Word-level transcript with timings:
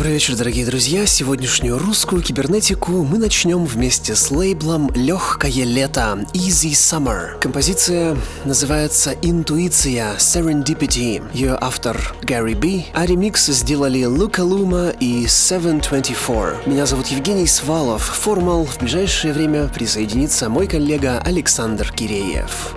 Добрый 0.00 0.14
вечер, 0.14 0.34
дорогие 0.34 0.64
друзья. 0.64 1.04
Сегодняшнюю 1.04 1.76
русскую 1.76 2.22
кибернетику 2.22 3.04
мы 3.04 3.18
начнем 3.18 3.66
вместе 3.66 4.14
с 4.14 4.30
лейблом 4.30 4.90
«Легкое 4.94 5.64
лето» 5.64 6.24
Easy 6.32 6.70
Summer. 6.70 7.38
Композиция 7.38 8.16
называется 8.46 9.12
«Интуиция 9.20 10.14
Serendipity». 10.16 11.22
Ее 11.34 11.54
автор 11.60 12.14
Гарри 12.22 12.54
Би, 12.54 12.86
а 12.94 13.04
ремикс 13.04 13.44
сделали 13.48 14.04
Лука 14.04 14.40
Лума 14.40 14.88
и 14.88 15.26
724. 15.26 16.62
Меня 16.64 16.86
зовут 16.86 17.08
Евгений 17.08 17.46
Свалов. 17.46 18.02
Формал 18.02 18.64
в 18.64 18.78
ближайшее 18.78 19.34
время 19.34 19.68
присоединится 19.68 20.48
мой 20.48 20.66
коллега 20.66 21.20
Александр 21.20 21.92
Киреев. 21.92 22.74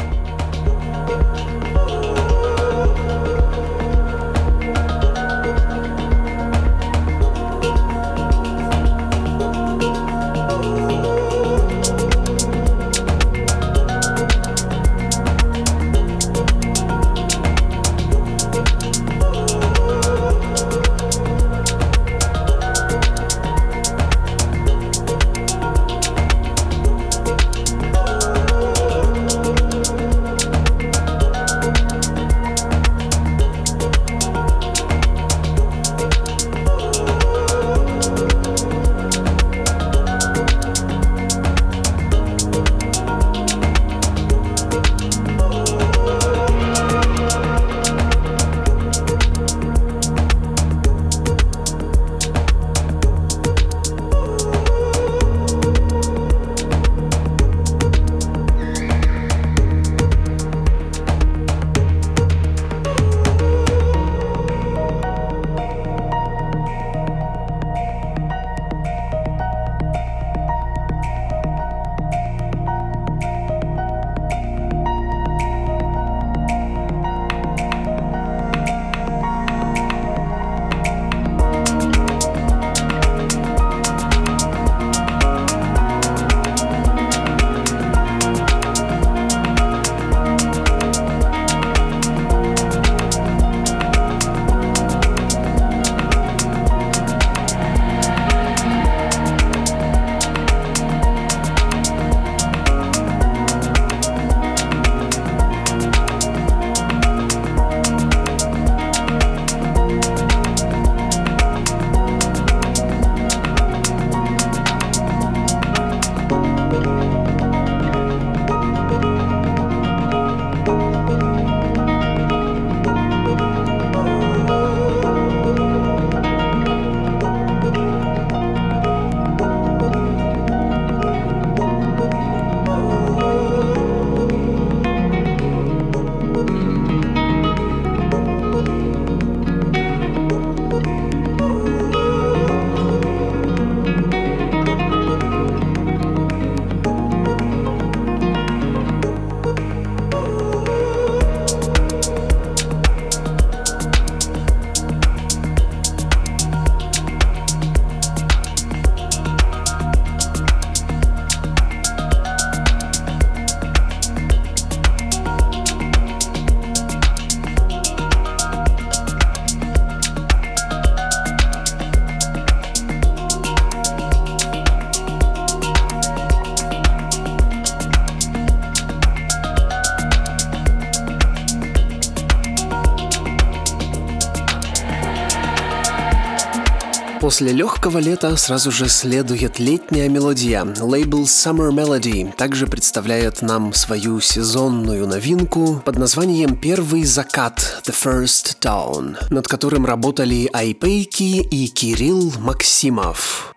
После 187.33 187.51
легкого 187.51 187.97
лета 187.97 188.37
сразу 188.37 188.69
же 188.69 188.87
следует 188.87 189.57
летняя 189.57 190.07
мелодия. 190.07 190.63
Лейбл 190.79 191.23
Summer 191.23 191.71
Melody 191.71 192.31
также 192.35 192.67
представляет 192.67 193.41
нам 193.41 193.73
свою 193.73 194.19
сезонную 194.19 195.07
новинку 195.07 195.81
под 195.83 195.97
названием 195.97 196.55
«Первый 196.55 197.05
закат» 197.05 197.81
The 197.87 197.91
First 197.91 198.59
Dawn, 198.61 199.17
над 199.31 199.47
которым 199.47 199.87
работали 199.87 200.47
Айпейки 200.53 201.41
и 201.41 201.65
Кирилл 201.69 202.33
Максимов. 202.37 203.52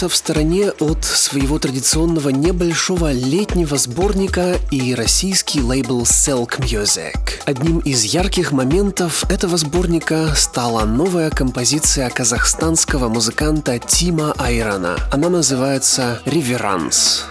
Остался 0.00 0.08
в 0.08 0.16
стороне 0.16 0.70
от 0.70 1.04
своего 1.04 1.58
традиционного 1.58 2.30
небольшого 2.30 3.12
летнего 3.12 3.76
сборника 3.76 4.56
и 4.70 4.94
российский 4.94 5.60
лейбл 5.60 6.02
Selk 6.02 6.58
Music. 6.60 7.42
Одним 7.44 7.80
из 7.80 8.04
ярких 8.04 8.52
моментов 8.52 9.24
этого 9.30 9.56
сборника 9.58 10.34
стала 10.34 10.84
новая 10.86 11.30
композиция 11.30 12.08
казахстанского 12.08 13.08
музыканта 13.08 13.78
Тима 13.78 14.32
Айрана. 14.38 14.96
Она 15.12 15.28
называется 15.28 16.20
«Реверанс». 16.24 17.24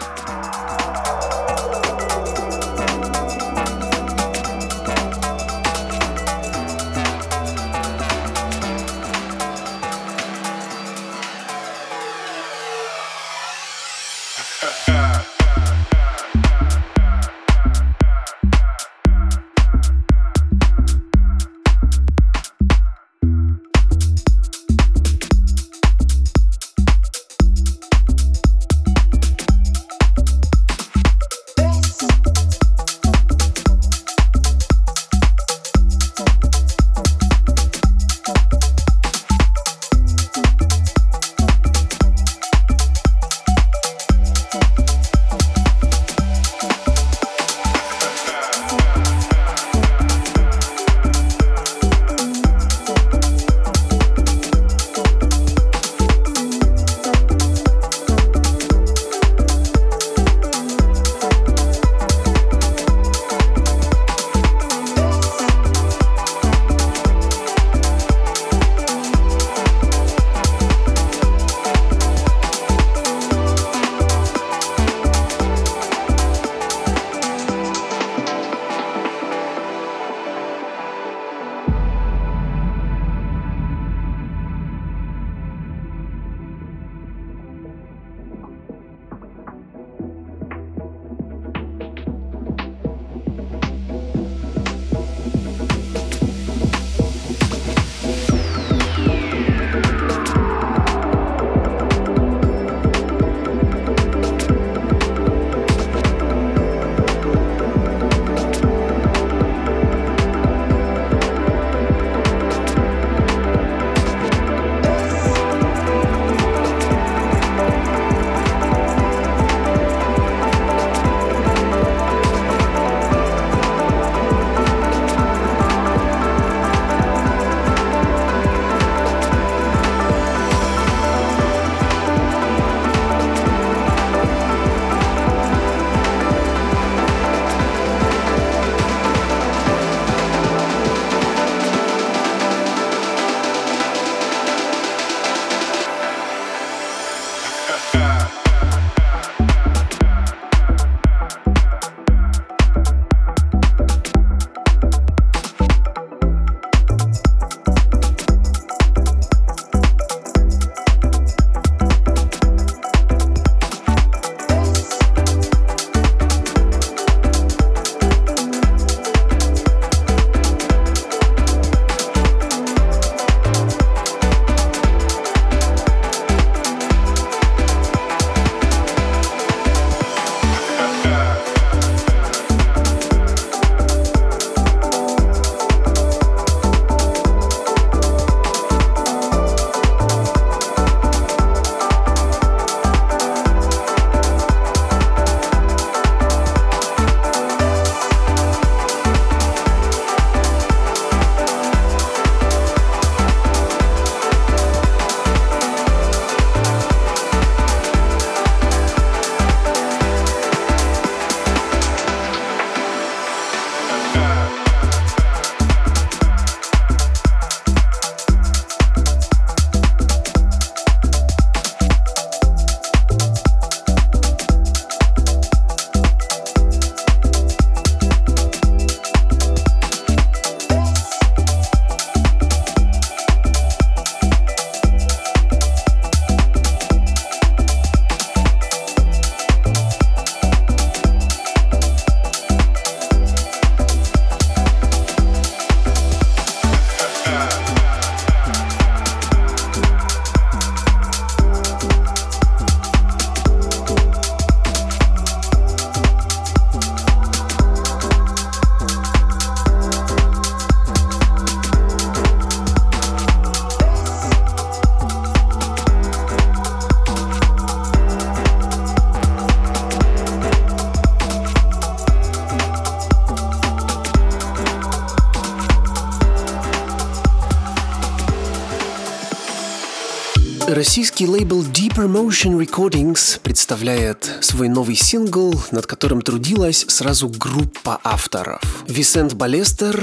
Российский 280.69 281.25
лейбл 281.25 281.63
Deeper 281.63 282.05
Motion 282.05 282.63
Recordings 282.63 283.39
представляет 283.41 284.37
свой 284.41 284.69
новый 284.69 284.93
сингл, 284.93 285.59
над 285.71 285.87
которым 285.87 286.21
трудилась 286.21 286.85
сразу 286.87 287.27
группа 287.27 287.99
авторов. 288.03 288.61
Висент 288.87 289.33
Балестер, 289.33 289.99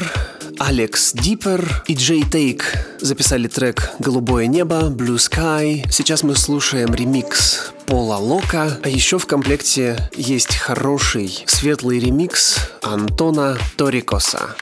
Алекс 0.59 1.13
Дипер 1.13 1.85
и 1.87 1.95
Джей 1.95 2.25
Тейк 2.25 2.85
записали 3.01 3.47
трек 3.47 3.93
«Голубое 4.01 4.49
небо», 4.49 4.91
«Blue 4.91 5.19
Sky». 5.19 5.89
Сейчас 5.89 6.25
мы 6.25 6.35
слушаем 6.35 6.93
ремикс 6.93 7.71
Пола 7.87 8.17
Лока, 8.17 8.77
а 8.83 8.89
еще 8.89 9.21
в 9.21 9.27
комплекте 9.29 10.11
есть 10.17 10.57
хороший 10.57 11.45
светлый 11.47 12.01
ремикс 12.01 12.57
Антона 12.83 13.57
Торикоса. 13.77 14.57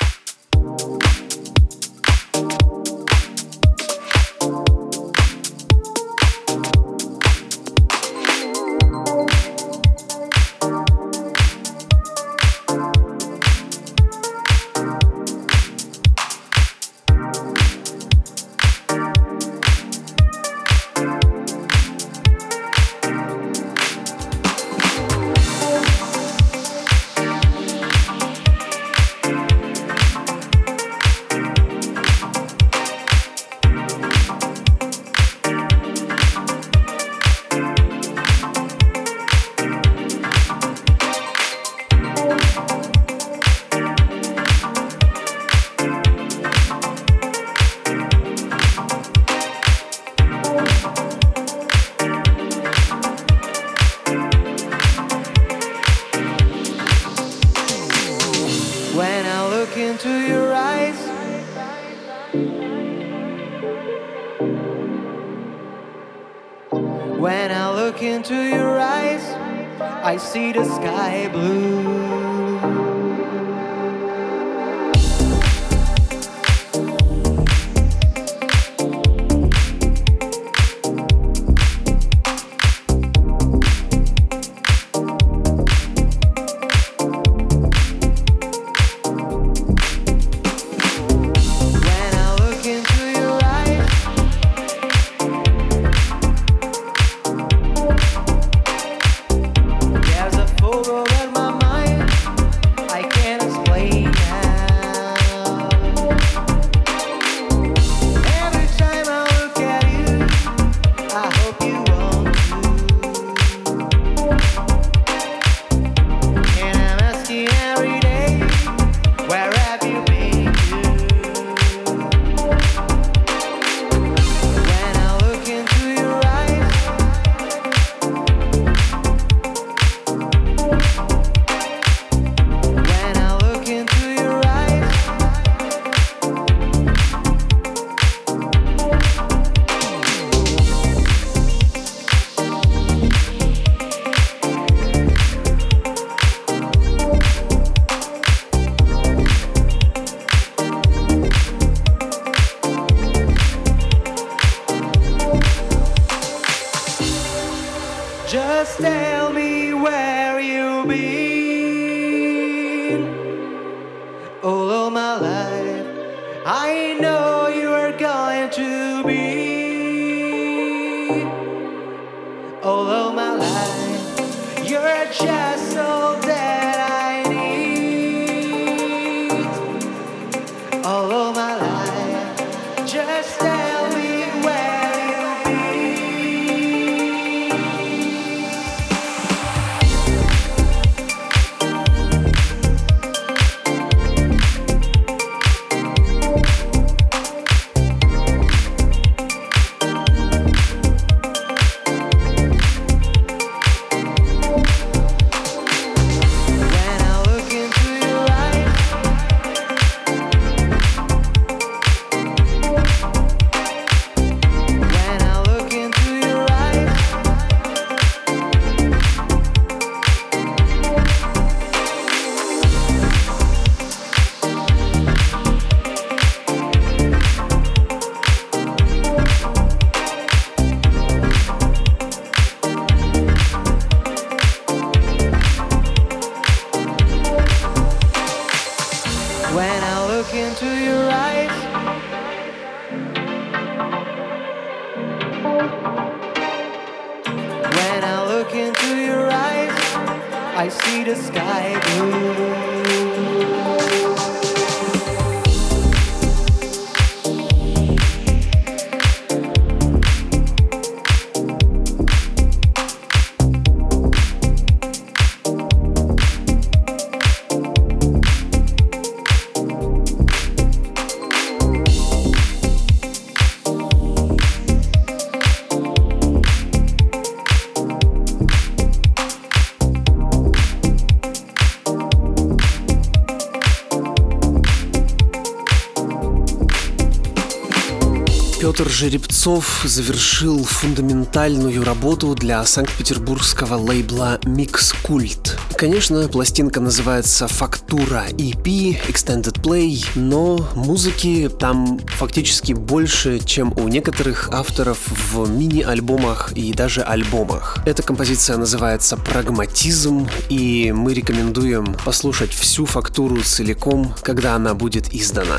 Жеребцов 288.95 289.83
завершил 289.85 290.63
фундаментальную 290.63 291.83
работу 291.85 292.33
для 292.37 292.65
санкт-петербургского 292.65 293.75
лейбла 293.75 294.39
Mix 294.45 294.95
Cult. 295.02 295.59
Конечно, 295.76 296.28
пластинка 296.28 296.80
называется 296.80 297.49
«Фактура 297.49 298.26
EP» 298.28 298.97
Extended 299.09 299.61
Play, 299.61 300.07
но 300.15 300.65
музыки 300.76 301.50
там 301.59 301.99
фактически 302.07 302.73
больше, 302.73 303.41
чем 303.41 303.76
у 303.76 303.89
некоторых 303.89 304.50
авторов 304.52 304.99
в 305.09 305.50
мини-альбомах 305.50 306.52
и 306.52 306.73
даже 306.73 307.02
альбомах. 307.02 307.78
Эта 307.87 308.04
композиция 308.04 308.59
называется 308.59 309.17
«Прагматизм», 309.17 310.28
и 310.49 310.93
мы 310.93 311.15
рекомендуем 311.15 311.97
послушать 312.04 312.52
всю 312.52 312.87
фактуру 312.87 313.43
целиком, 313.43 314.15
когда 314.23 314.54
она 314.54 314.73
будет 314.75 315.13
издана. 315.13 315.59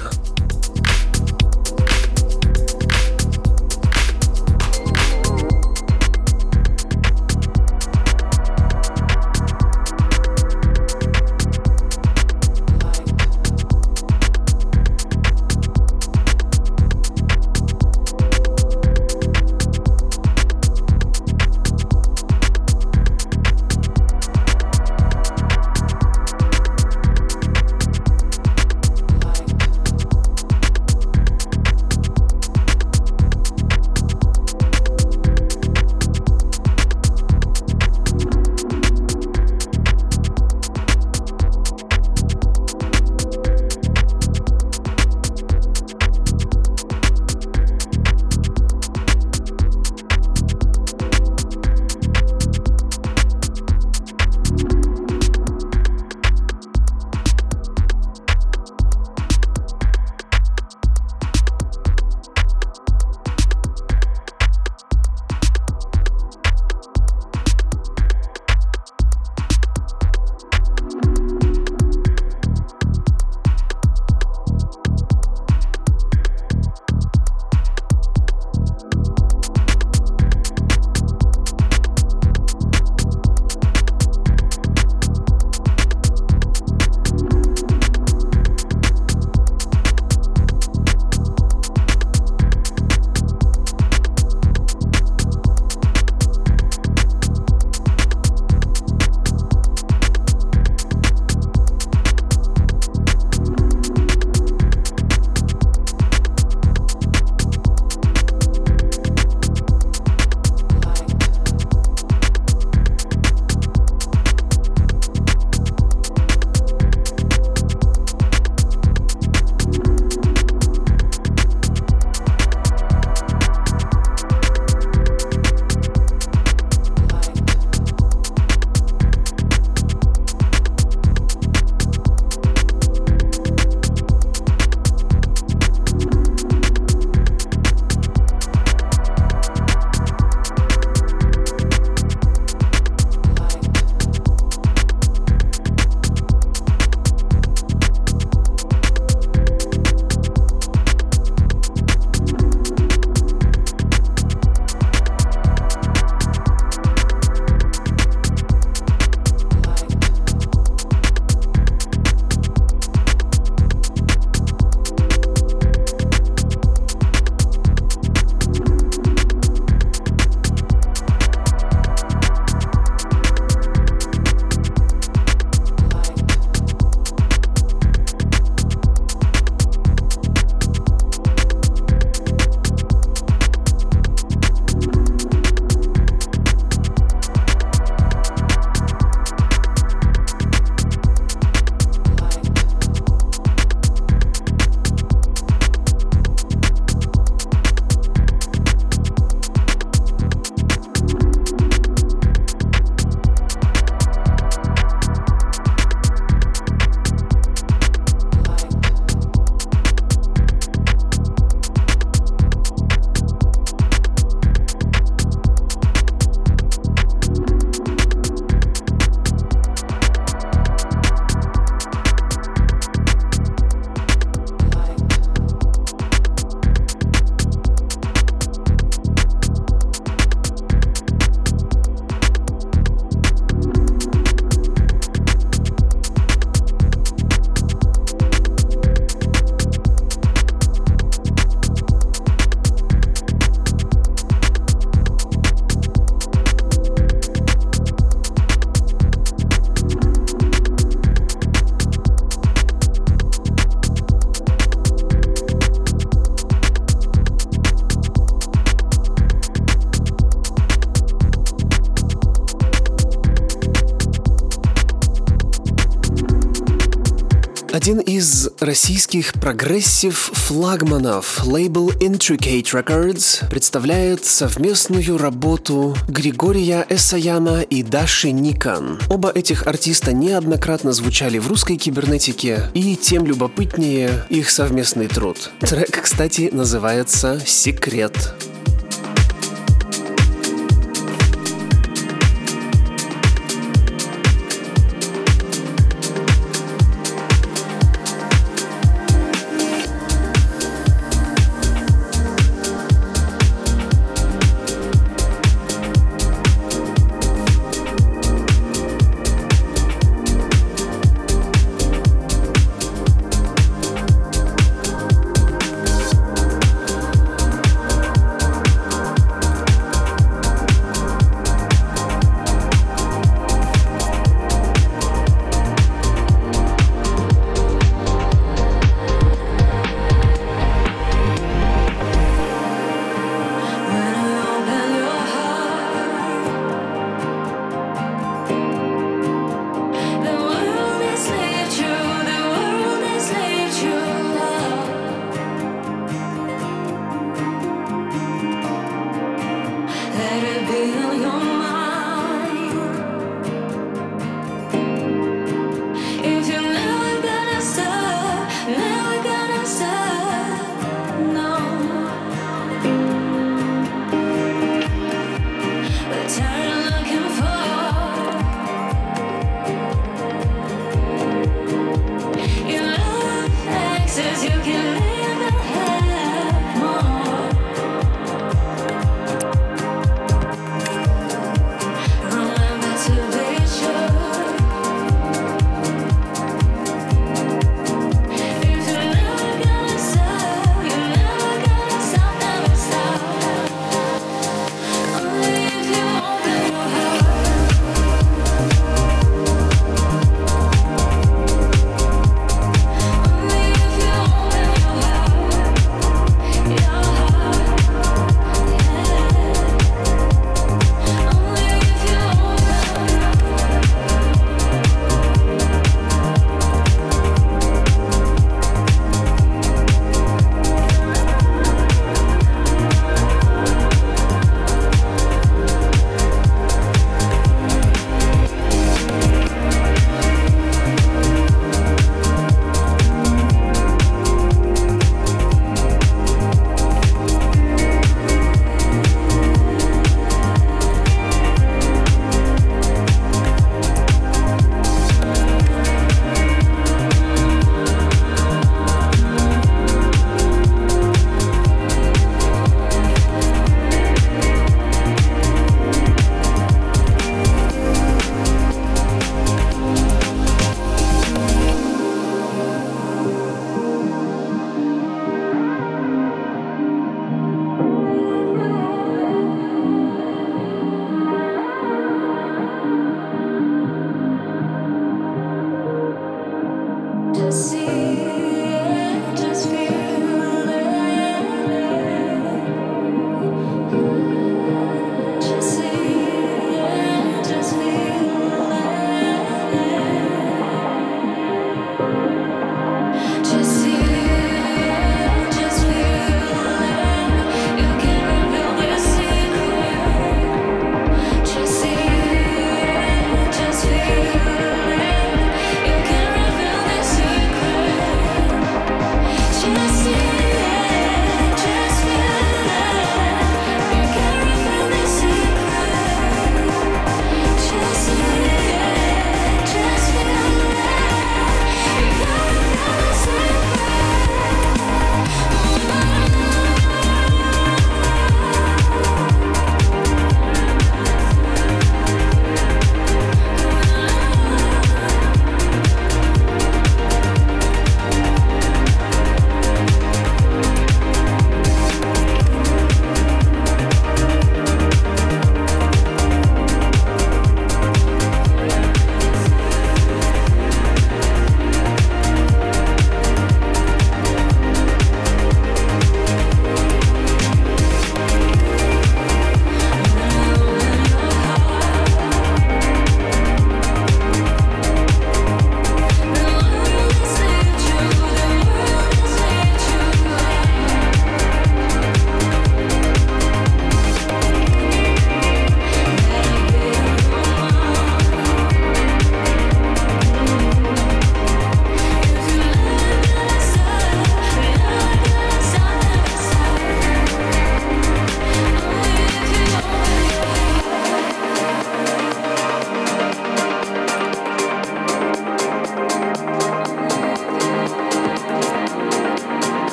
Российских 268.75 269.31
прогрессив-флагманов, 269.35 271.45
лейбл 271.45 271.91
Intricate 271.91 272.73
Records, 272.73 273.49
представляет 273.49 274.25
совместную 274.25 275.17
работу 275.17 275.95
Григория 276.09 276.85
Эсаяна 276.89 277.61
и 277.61 277.83
Даши 277.83 278.31
Никан. 278.31 278.99
Оба 279.09 279.29
этих 279.29 279.65
артиста 279.65 280.11
неоднократно 280.11 280.91
звучали 280.91 281.37
в 281.37 281.47
русской 281.47 281.77
кибернетике, 281.77 282.63
и 282.73 282.97
тем 282.97 283.25
любопытнее 283.25 284.25
их 284.29 284.49
совместный 284.49 285.07
труд. 285.07 285.51
Трек, 285.61 286.01
кстати, 286.01 286.49
называется 286.51 287.41
«Секрет». 287.45 288.34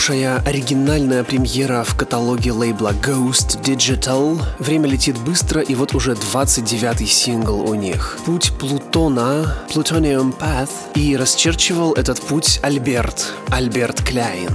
Хорошая 0.00 0.38
оригинальная 0.46 1.22
премьера 1.24 1.84
в 1.84 1.94
каталоге 1.94 2.52
лейбла 2.52 2.94
Ghost 2.94 3.62
Digital. 3.62 4.42
Время 4.58 4.88
летит 4.88 5.18
быстро, 5.18 5.60
и 5.60 5.74
вот 5.74 5.94
уже 5.94 6.12
29-й 6.12 7.06
сингл 7.06 7.60
у 7.68 7.74
них. 7.74 8.16
Путь 8.24 8.50
Плутона, 8.58 9.58
Plutonium 9.68 10.34
Path, 10.34 10.70
и 10.94 11.18
расчерчивал 11.18 11.92
этот 11.92 12.18
путь 12.18 12.60
Альберт, 12.62 13.26
Альберт 13.50 14.02
Кляйн. 14.02 14.48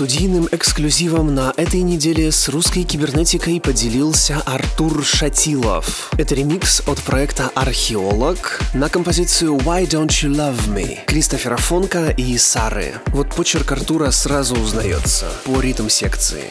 Студийным 0.00 0.48
эксклюзивом 0.50 1.34
на 1.34 1.52
этой 1.58 1.82
неделе 1.82 2.32
с 2.32 2.48
русской 2.48 2.84
кибернетикой 2.84 3.60
поделился 3.60 4.40
Артур 4.46 5.04
Шатилов. 5.04 6.10
Это 6.16 6.34
ремикс 6.34 6.80
от 6.86 7.02
проекта 7.02 7.50
«Археолог» 7.54 8.62
на 8.72 8.88
композицию 8.88 9.56
«Why 9.56 9.86
Don't 9.86 10.08
You 10.08 10.30
Love 10.30 10.74
Me» 10.74 11.04
Кристофера 11.04 11.58
Фонка 11.58 12.08
и 12.16 12.38
Сары. 12.38 12.94
Вот 13.08 13.28
почерк 13.34 13.72
Артура 13.72 14.10
сразу 14.10 14.54
узнается 14.54 15.26
по 15.44 15.60
ритм 15.60 15.90
секции. 15.90 16.44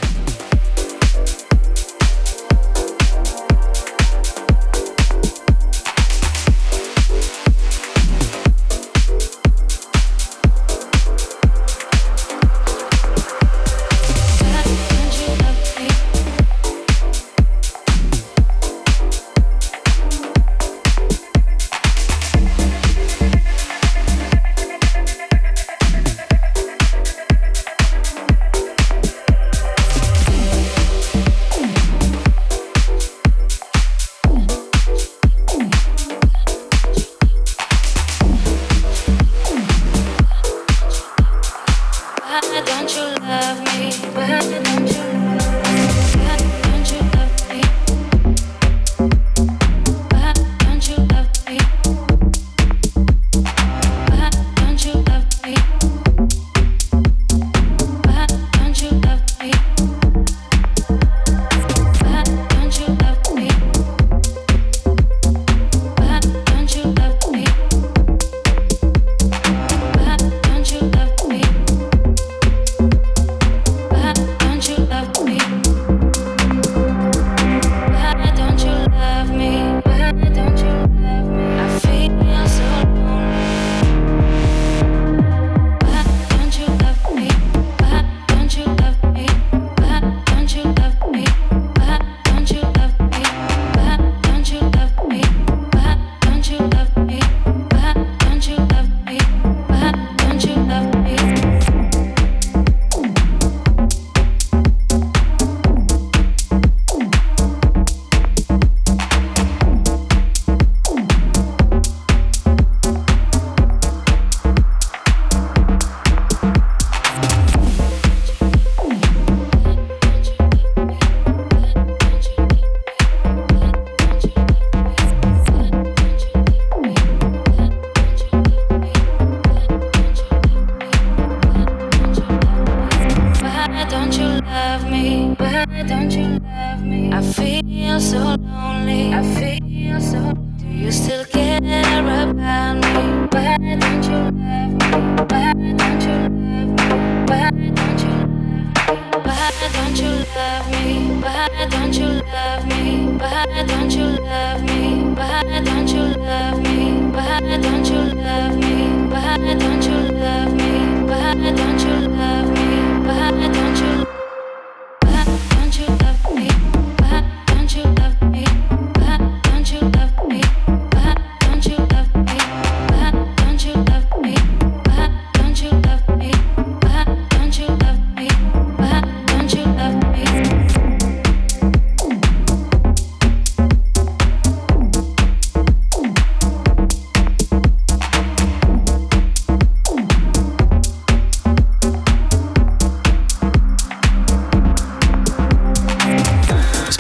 Why 151.22 151.68
don't 151.70 151.94
you 151.94 152.22
love 152.32 152.66
me? 152.68 153.08
Why 153.18 153.46
don't 153.68 153.92
you 153.92 154.06
love 154.24 154.64
me? 154.64 155.04
Why 155.14 155.62
don't 155.66 155.88
you 155.88 156.04
love 156.18 156.62
me? 156.62 157.12
Why 157.12 157.40
don't 157.62 157.86
you 157.86 158.02
love 158.24 158.56
me? 158.58 158.88
Why 159.12 159.38
don't 159.38 159.84
you 159.84 160.00
love 160.18 160.54
me? 160.54 160.72
Why 161.10 161.34
don't 161.34 161.80
you 161.82 162.09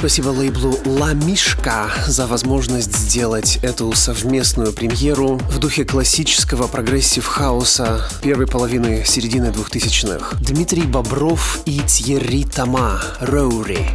Спасибо 0.09 0.29
лейблу 0.29 0.75
«La 0.85 1.13
Mishka» 1.13 1.91
за 2.07 2.25
возможность 2.25 2.95
сделать 2.95 3.59
эту 3.61 3.93
совместную 3.93 4.73
премьеру 4.73 5.37
в 5.51 5.59
духе 5.59 5.85
классического 5.85 6.67
прогрессив-хауса 6.67 8.01
первой 8.23 8.47
половины 8.47 9.05
середины 9.05 9.49
2000-х. 9.51 10.35
Дмитрий 10.41 10.87
Бобров 10.87 11.59
и 11.65 11.79
Тьерри 11.81 12.43
Тома 12.43 12.99
«Роури». 13.19 13.85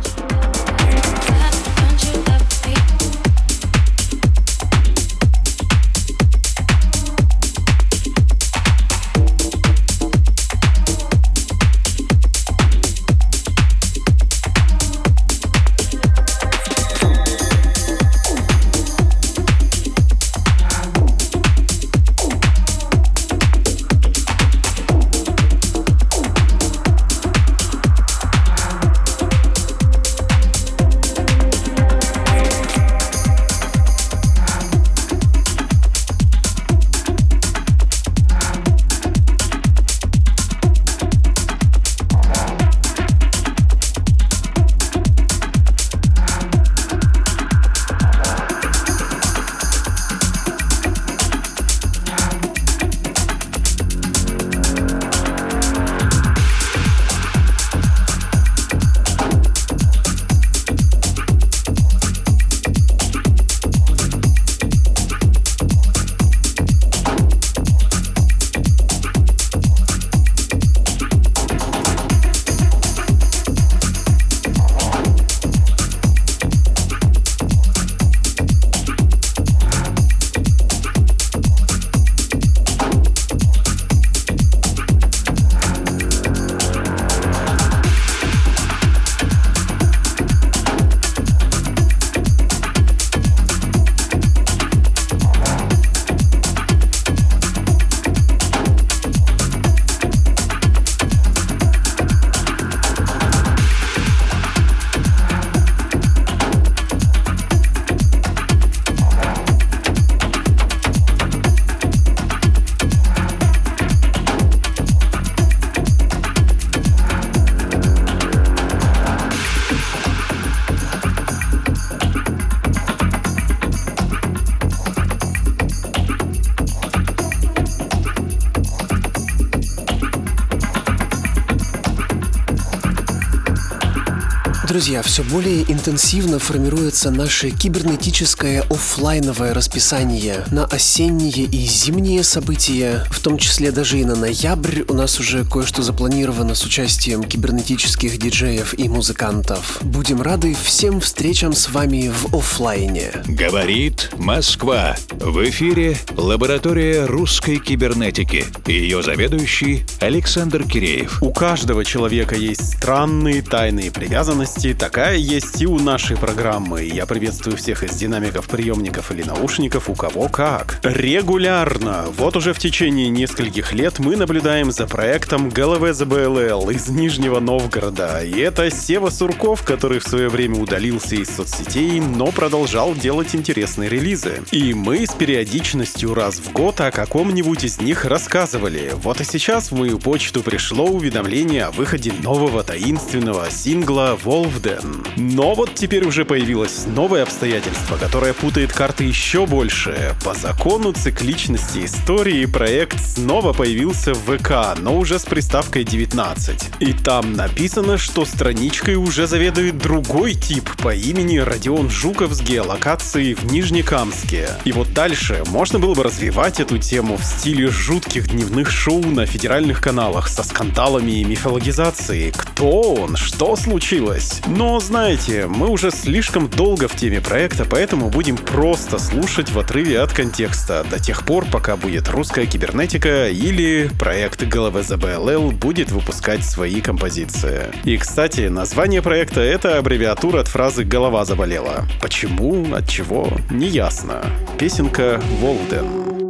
Друзья, 134.74 135.02
все 135.02 135.22
более 135.22 135.62
интенсивно 135.70 136.40
формируется 136.40 137.12
наше 137.12 137.50
кибернетическое 137.50 138.62
офлайновое 138.62 139.54
расписание 139.54 140.44
на 140.50 140.64
осенние 140.64 141.44
и 141.44 141.64
зимние 141.64 142.24
события, 142.24 143.04
в 143.08 143.20
том 143.20 143.38
числе 143.38 143.70
даже 143.70 144.00
и 144.00 144.04
на 144.04 144.16
ноябрь 144.16 144.82
у 144.88 144.94
нас 144.94 145.20
уже 145.20 145.44
кое-что 145.44 145.82
запланировано 145.82 146.56
с 146.56 146.64
участием 146.64 147.22
кибернетических 147.22 148.18
диджеев 148.18 148.76
и 148.76 148.88
музыкантов. 148.88 149.78
Будем 149.80 150.20
рады 150.20 150.56
всем 150.60 151.00
встречам 151.00 151.52
с 151.52 151.68
вами 151.68 152.08
в 152.12 152.34
офлайне. 152.34 153.12
Говорит 153.28 154.10
Москва. 154.18 154.96
В 155.12 155.48
эфире 155.48 155.96
лаборатория 156.16 157.06
русской 157.06 157.58
кибернетики. 157.58 158.44
Ее 158.66 159.02
заведующий 159.02 159.84
Александр 160.00 160.64
Киреев. 160.64 161.22
У 161.22 161.32
каждого 161.32 161.84
человека 161.84 162.34
есть 162.34 162.74
странные 162.74 163.42
тайные 163.42 163.90
привязанности 163.90 164.74
такая 164.74 165.16
есть 165.16 165.60
и 165.62 165.66
у 165.66 165.78
нашей 165.78 166.16
программы. 166.16 166.82
Я 166.84 167.06
приветствую 167.06 167.56
всех 167.56 167.82
из 167.82 167.96
динамиков, 167.96 168.46
приемников 168.46 169.10
или 169.10 169.22
наушников, 169.22 169.88
у 169.88 169.94
кого 169.94 170.28
как. 170.28 170.80
Регулярно, 170.82 172.06
вот 172.16 172.36
уже 172.36 172.52
в 172.52 172.58
течение 172.58 173.08
нескольких 173.08 173.72
лет 173.72 173.98
мы 173.98 174.16
наблюдаем 174.16 174.72
за 174.72 174.86
проектом 174.86 175.48
ГЛВЗБЛЛ 175.48 176.70
из 176.70 176.88
Нижнего 176.88 177.40
Новгорода. 177.40 178.22
И 178.22 178.38
это 178.38 178.70
Сева 178.70 179.10
Сурков, 179.10 179.62
который 179.62 179.98
в 179.98 180.04
свое 180.04 180.28
время 180.28 180.60
удалился 180.60 181.16
из 181.16 181.34
соцсетей, 181.34 182.00
но 182.00 182.26
продолжал 182.26 182.94
делать 182.94 183.34
интересные 183.34 183.88
релизы. 183.88 184.42
И 184.52 184.74
мы 184.74 185.06
с 185.06 185.14
периодичностью 185.14 186.03
раз 186.12 186.38
в 186.38 186.52
год 186.52 186.80
о 186.80 186.90
каком-нибудь 186.90 187.64
из 187.64 187.80
них 187.80 188.04
рассказывали. 188.04 188.92
Вот 188.94 189.20
и 189.20 189.24
сейчас 189.24 189.70
в 189.70 189.76
мою 189.76 189.98
почту 189.98 190.42
пришло 190.42 190.86
уведомление 190.86 191.64
о 191.64 191.70
выходе 191.70 192.12
нового 192.22 192.62
таинственного 192.64 193.50
сингла 193.50 194.18
Wolfden. 194.22 195.06
Но 195.16 195.54
вот 195.54 195.74
теперь 195.74 196.04
уже 196.04 196.24
появилось 196.24 196.86
новое 196.86 197.22
обстоятельство, 197.22 197.96
которое 197.96 198.34
путает 198.34 198.72
карты 198.72 199.04
еще 199.04 199.46
больше. 199.46 200.14
По 200.24 200.34
закону 200.34 200.92
цикличности 200.92 201.84
истории 201.84 202.44
проект 202.46 203.00
снова 203.00 203.52
появился 203.52 204.12
в 204.14 204.36
ВК, 204.36 204.76
но 204.78 204.98
уже 204.98 205.18
с 205.18 205.24
приставкой 205.24 205.84
19. 205.84 206.80
И 206.80 206.92
там 206.92 207.34
написано, 207.34 207.98
что 207.98 208.24
страничкой 208.24 208.96
уже 208.96 209.26
заведует 209.26 209.78
другой 209.78 210.34
тип 210.34 210.68
по 210.78 210.94
имени 210.94 211.38
Родион 211.38 211.88
Жуков 211.88 212.32
с 212.32 212.40
геолокацией 212.40 213.34
в 213.34 213.44
Нижнекамске. 213.52 214.48
И 214.64 214.72
вот 214.72 214.92
дальше 214.92 215.42
можно 215.50 215.78
было 215.78 215.93
бы 215.94 216.02
развивать 216.02 216.60
эту 216.60 216.78
тему 216.78 217.16
в 217.16 217.24
стиле 217.24 217.68
жутких 217.68 218.28
дневных 218.28 218.70
шоу 218.70 219.00
на 219.04 219.26
федеральных 219.26 219.80
каналах 219.80 220.28
со 220.28 220.42
скандалами 220.42 221.12
и 221.20 221.24
мифологизацией. 221.24 222.32
Кто 222.32 222.94
он? 222.94 223.16
Что 223.16 223.56
случилось? 223.56 224.40
Но 224.46 224.80
знаете, 224.80 225.46
мы 225.46 225.68
уже 225.68 225.90
слишком 225.90 226.48
долго 226.48 226.88
в 226.88 226.96
теме 226.96 227.20
проекта, 227.20 227.64
поэтому 227.64 228.10
будем 228.10 228.36
просто 228.36 228.98
слушать 228.98 229.50
в 229.50 229.58
отрыве 229.58 230.00
от 230.00 230.12
контекста 230.12 230.84
до 230.90 230.98
тех 230.98 231.24
пор, 231.24 231.44
пока 231.46 231.76
будет 231.76 232.08
русская 232.08 232.46
кибернетика 232.46 233.28
или 233.28 233.90
проект 233.98 234.42
ГЛВЗБЛЛ 234.42 235.52
будет 235.52 235.90
выпускать 235.90 236.44
свои 236.44 236.80
композиции. 236.80 237.72
И, 237.84 237.96
кстати, 237.96 238.48
название 238.48 239.02
проекта— 239.02 239.40
это 239.42 239.78
аббревиатура 239.78 240.40
от 240.40 240.48
фразы 240.48 240.84
«голова 240.84 241.24
заболела». 241.24 241.86
Почему, 242.00 242.74
от 242.74 242.88
чего, 242.88 243.28
не 243.50 243.68
ясно. 243.68 244.24
Песенка 244.58 245.20
«Волден». 245.40 245.83
Oh. 245.86 246.23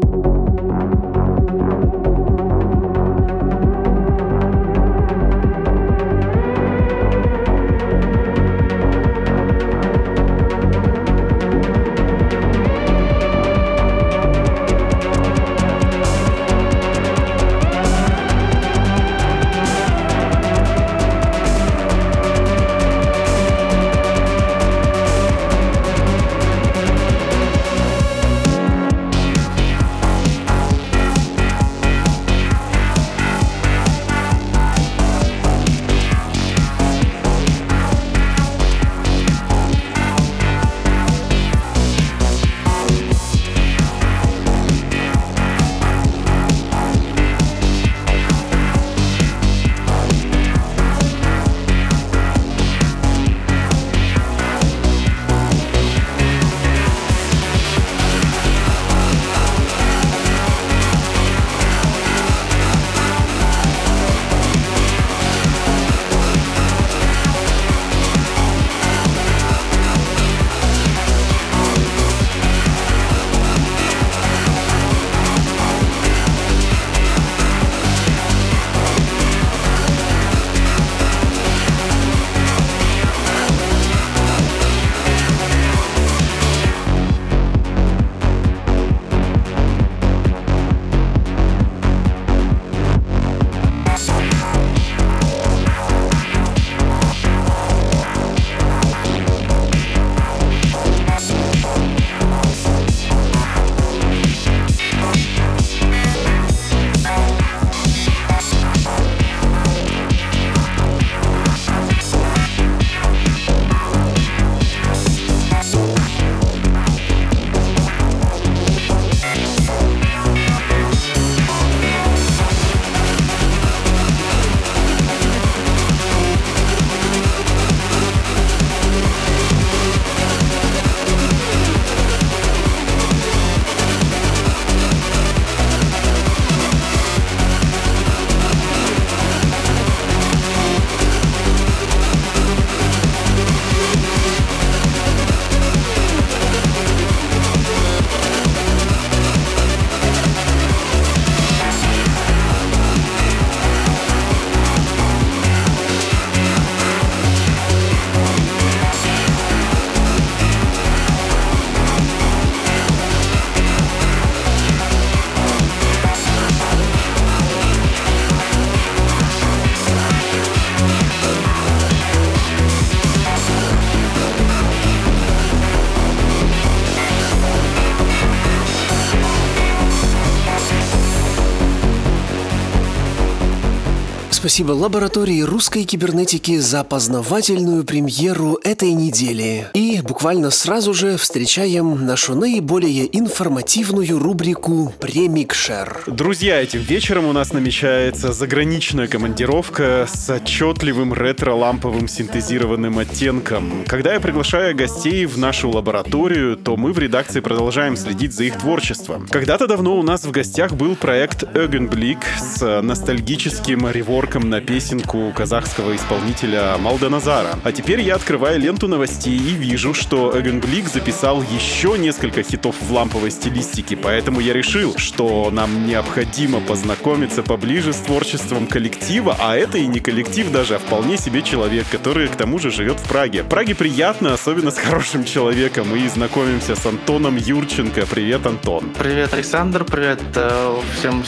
Спасибо 184.44 184.72
лаборатории 184.72 185.40
русской 185.40 185.84
кибернетики 185.84 186.58
за 186.58 186.84
познавательную 186.84 187.82
премьеру 187.82 188.58
этой 188.62 188.92
недели. 188.92 189.68
И 189.72 190.02
буквально 190.02 190.50
сразу 190.50 190.92
же 190.92 191.16
встречаем 191.16 192.04
нашу 192.04 192.34
наиболее 192.34 193.08
информативную 193.16 194.18
рубрику 194.18 194.92
«Премикшер». 195.00 196.02
Друзья, 196.06 196.60
этим 196.60 196.80
вечером 196.80 197.24
у 197.24 197.32
нас 197.32 197.54
намечается 197.54 198.34
заграничная 198.34 199.06
командировка 199.06 200.06
с 200.12 200.28
отчетливым 200.28 201.14
ретро-ламповым 201.14 202.06
синтезированным 202.06 202.98
оттенком. 202.98 203.86
Когда 203.86 204.12
я 204.12 204.20
приглашаю 204.20 204.76
гостей 204.76 205.24
в 205.24 205.38
нашу 205.38 205.70
лабораторию, 205.70 206.58
то 206.58 206.76
мы 206.76 206.92
в 206.92 206.98
редакции 206.98 207.40
продолжаем 207.40 207.96
следить 207.96 208.34
за 208.34 208.44
их 208.44 208.58
творчеством. 208.58 209.26
Когда-то 209.30 209.66
давно 209.66 209.96
у 209.96 210.02
нас 210.02 210.26
в 210.26 210.30
гостях 210.32 210.74
был 210.74 210.96
проект 210.96 211.44
Ögenblick 211.44 212.18
с 212.38 212.82
ностальгическим 212.82 213.88
реворком 213.88 214.33
на 214.42 214.60
песенку 214.60 215.32
казахского 215.34 215.94
исполнителя 215.94 216.76
Малданазара. 216.78 217.58
А 217.62 217.72
теперь 217.72 218.00
я 218.00 218.16
открываю 218.16 218.60
ленту 218.60 218.88
новостей 218.88 219.36
и 219.36 219.54
вижу, 219.54 219.94
что 219.94 220.38
Эгенблик 220.38 220.88
записал 220.88 221.42
еще 221.42 221.96
несколько 221.98 222.42
хитов 222.42 222.76
в 222.80 222.92
ламповой 222.92 223.30
стилистике, 223.30 223.96
поэтому 223.96 224.40
я 224.40 224.52
решил, 224.52 224.96
что 224.96 225.50
нам 225.50 225.86
необходимо 225.86 226.60
познакомиться 226.60 227.42
поближе 227.42 227.92
с 227.92 227.98
творчеством 227.98 228.66
коллектива, 228.66 229.36
а 229.38 229.56
это 229.56 229.78
и 229.78 229.86
не 229.86 230.00
коллектив 230.00 230.50
даже, 230.50 230.76
а 230.76 230.78
вполне 230.78 231.16
себе 231.16 231.42
человек, 231.42 231.86
который 231.90 232.28
к 232.28 232.36
тому 232.36 232.58
же 232.58 232.70
живет 232.70 232.98
в 232.98 233.08
Праге. 233.08 233.42
В 233.42 233.48
Праге 233.48 233.74
приятно, 233.74 234.34
особенно 234.34 234.70
с 234.70 234.78
хорошим 234.78 235.24
человеком, 235.24 235.94
и 235.94 236.08
знакомимся 236.08 236.76
с 236.76 236.84
Антоном 236.86 237.36
Юрченко. 237.36 238.06
Привет, 238.06 238.46
Антон. 238.46 238.90
Привет, 238.98 239.32
Александр, 239.34 239.84
привет 239.84 240.20
э, 240.34 240.76
всем 240.98 241.24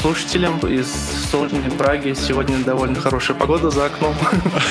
слушателям 0.00 0.58
из 0.60 0.88
солнечной 1.30 1.70
Праги. 1.78 2.14
Сегодня 2.14 2.49
довольно 2.58 3.00
хорошая 3.00 3.36
погода 3.36 3.70
за 3.70 3.86
окном. 3.86 4.14